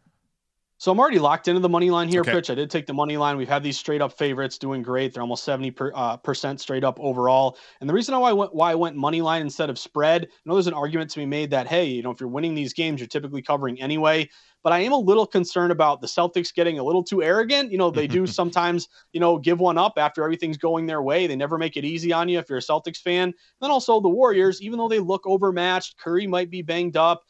[0.79, 2.31] So I'm already locked into the money line here, Okay.
[2.31, 2.49] Pritch.
[2.49, 3.35] I did take the money line.
[3.35, 5.13] We've had these straight up favorites doing great.
[5.13, 7.57] They're almost 70 per, uh, percent straight up overall.
[7.81, 10.27] And the reason why I went why I went money line instead of spread, I
[10.45, 12.71] know there's an argument to be made that hey, you know, if you're winning these
[12.71, 14.29] games, you're typically covering anyway.
[14.63, 17.71] But I am a little concerned about the Celtics getting a little too arrogant.
[17.71, 21.27] You know, they do sometimes, you know, give one up after everything's going their way.
[21.27, 23.33] They never make it easy on you if you're a Celtics fan.
[23.61, 27.23] then also the Warriors, even though they look overmatched, Curry might be banged up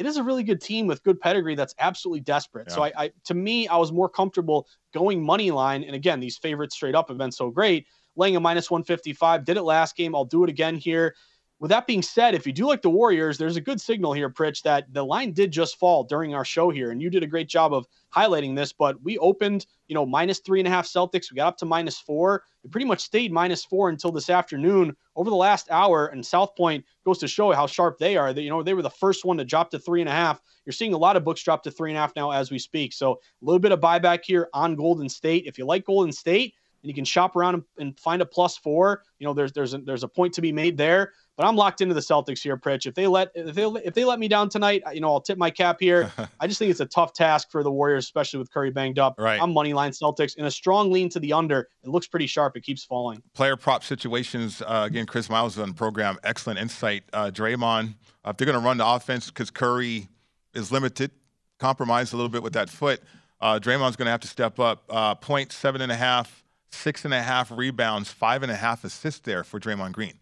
[0.00, 2.70] it is a really good team with good pedigree that's absolutely desperate.
[2.70, 5.84] So I, I to me, I was more comfortable going money line.
[5.84, 7.86] And again, these favorites straight up have been so great.
[8.16, 9.44] Laying a minus 155.
[9.44, 10.14] Did it last game.
[10.14, 11.14] I'll do it again here.
[11.60, 14.30] With that being said, if you do like the Warriors, there's a good signal here,
[14.30, 16.90] Pritch, that the line did just fall during our show here.
[16.90, 20.38] And you did a great job of highlighting this, but we opened, you know, minus
[20.38, 21.30] three and a half Celtics.
[21.30, 22.44] We got up to minus four.
[22.64, 24.96] We pretty much stayed minus four until this afternoon.
[25.16, 28.32] Over the last hour, and South Point goes to show how sharp they are.
[28.32, 30.40] That you know, they were the first one to drop to three and a half.
[30.64, 32.58] You're seeing a lot of books drop to three and a half now as we
[32.58, 32.94] speak.
[32.94, 35.44] So a little bit of buyback here on Golden State.
[35.46, 38.56] If you like Golden State and you can shop around and, and find a plus
[38.56, 41.12] four, you know, there's there's a, there's a point to be made there.
[41.40, 42.84] But I'm locked into the Celtics here, Pritch.
[42.84, 45.38] If they let if they if they let me down tonight, you know, I'll tip
[45.38, 46.12] my cap here.
[46.40, 49.14] I just think it's a tough task for the Warriors, especially with Curry banged up.
[49.16, 49.40] Right.
[49.40, 51.70] I'm money line Celtics in a strong lean to the under.
[51.82, 52.58] It looks pretty sharp.
[52.58, 53.22] It keeps falling.
[53.32, 54.60] player prop situations.
[54.60, 56.18] Uh, again, Chris Miles on the program.
[56.24, 57.04] Excellent insight.
[57.14, 60.08] Uh, Draymond, uh, if they're going to run the offense because Curry
[60.52, 61.10] is limited,
[61.58, 63.00] compromised a little bit with that foot,
[63.40, 64.84] uh, Draymond's going to have to step up.
[64.90, 68.84] Uh, point seven and a half, six and a half rebounds, five and a half
[68.84, 70.18] assists there for Draymond Green.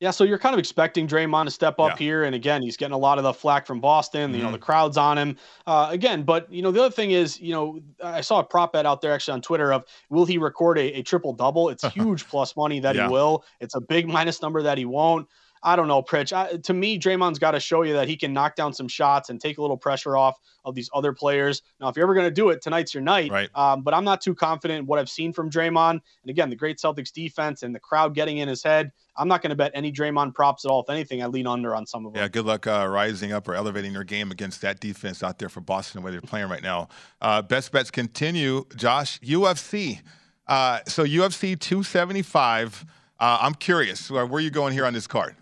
[0.00, 1.96] Yeah, so you're kind of expecting Draymond to step up Yeah.
[1.96, 4.32] here, and again, he's getting a lot of the flack from Boston.
[4.32, 4.52] You know, Mhm.
[4.52, 5.36] the crowd's on him
[5.66, 6.22] uh, again.
[6.22, 9.00] But you know, the other thing is, you know, I saw a prop bet out
[9.00, 11.68] there actually on Twitter of will he record a, a triple double?
[11.68, 13.06] It's huge plus money that Yeah.
[13.06, 13.44] he will.
[13.60, 15.26] It's a big minus number that he won't.
[15.62, 16.32] I don't know, Pritch.
[16.32, 19.30] I, to me, Draymond's got to show you that he can knock down some shots
[19.30, 21.62] and take a little pressure off of these other players.
[21.80, 23.30] Now, if you're ever going to do it, tonight's your night.
[23.30, 23.50] Right.
[23.54, 25.92] Um, but I'm not too confident in what I've seen from Draymond.
[25.92, 28.92] And again, the great Celtics defense and the crowd getting in his head.
[29.16, 30.82] I'm not going to bet any Draymond props at all.
[30.82, 32.22] If anything, I lean under on some of them.
[32.22, 35.48] Yeah, good luck uh, rising up or elevating your game against that defense out there
[35.48, 36.88] for Boston, the way they're playing right now.
[37.20, 38.64] Uh, best bets continue.
[38.76, 40.00] Josh, UFC.
[40.46, 42.86] Uh, so UFC 275.
[43.20, 45.34] Uh, I'm curious, where, where are you going here on this card?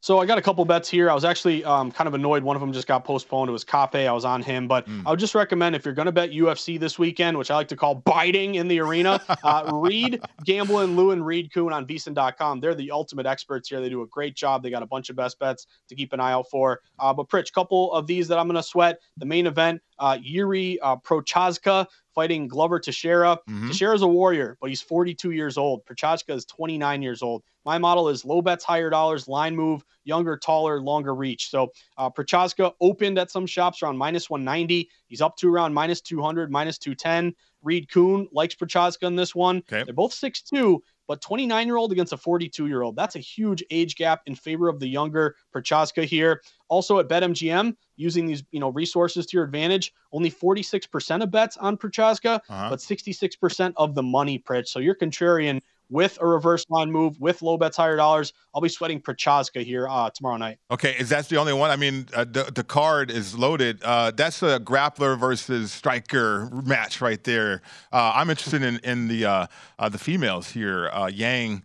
[0.00, 1.10] So I got a couple bets here.
[1.10, 2.44] I was actually um, kind of annoyed.
[2.44, 3.48] One of them just got postponed.
[3.48, 3.96] It was Kape.
[3.96, 5.06] I was on him, but Hmm.
[5.06, 7.68] I would just recommend if you're going to bet UFC this weekend, which I like
[7.68, 12.60] to call biting in the arena, uh, read Gamblin, Lou, and Reed Kuhn on VSiN.com.
[12.60, 13.80] They're the ultimate experts here.
[13.80, 14.62] They do a great job.
[14.62, 16.80] They got a bunch of best bets to keep an eye out for.
[17.00, 19.00] Uh, but Pritch, couple of these that I'm going to sweat.
[19.16, 23.38] The main event, uh, Yuri uh, Prochazka fighting Glover Teixeira.
[23.48, 23.66] Mhm.
[23.68, 25.84] Teixeira's a warrior, but he's 42 years old.
[25.84, 27.42] Prochazka is 29 years old.
[27.68, 31.50] My model is low bets, higher dollars, line move, younger, taller, longer reach.
[31.50, 34.88] So uh, Prochazka opened at some shops around minus 190.
[35.06, 37.34] He's up to around minus 200, minus 210.
[37.62, 39.58] Reed Kuhn likes Prochazka in this one.
[39.58, 39.82] Okay.
[39.84, 42.96] They're both 6'2, but 29 year old against a 42 year old.
[42.96, 46.40] That's a huge age gap in favor of the younger Prochazka here.
[46.68, 51.58] Also at BetMGM, using these you know resources to your advantage, only 46% of bets
[51.58, 52.70] on Prochazka, Uh-huh.
[52.70, 54.68] but 66% of the money, Pritch.
[54.68, 55.60] So you're contrarian
[55.90, 58.32] with a reverse line move, with low bets, higher dollars.
[58.54, 60.58] I'll be sweating Prochazka here uh, tomorrow night.
[60.70, 61.70] Okay, is that the only one?
[61.70, 63.82] I mean, uh, the the card is loaded.
[63.82, 67.62] Uh, that's a grappler versus striker match right there.
[67.92, 69.46] Uh, I'm interested in in the uh,
[69.78, 70.90] uh, the females here.
[71.12, 71.62] Yang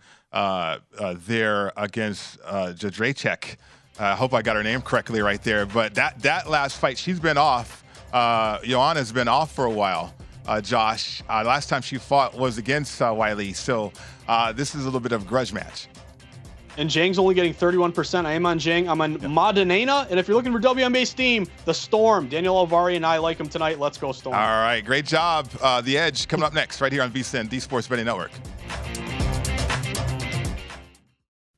[1.28, 3.58] there against uh, Jedrzejczyk.
[4.00, 5.66] I hope I got her name correctly right there.
[5.66, 7.84] But that that last fight, she's been off.
[8.12, 10.14] Joanna's been off for a while.
[10.46, 13.92] Uh, Josh, uh, last time she fought was against uh, Weili, so
[14.28, 15.88] uh, this is a little bit of a grudge match.
[16.78, 18.26] And Zhang's only getting 31%.
[18.26, 18.90] I am on Zhang.
[18.90, 20.10] I'm on Madanena.
[20.10, 22.28] And if you're looking for WNBA Steam, the Storm.
[22.28, 23.80] Daniel Alvari and I like him tonight.
[23.80, 24.36] Let's go, Storm.
[24.36, 25.48] All right, great job.
[25.62, 28.32] Uh, the Edge coming up next, right here on VSIN, the Sports Betting Network.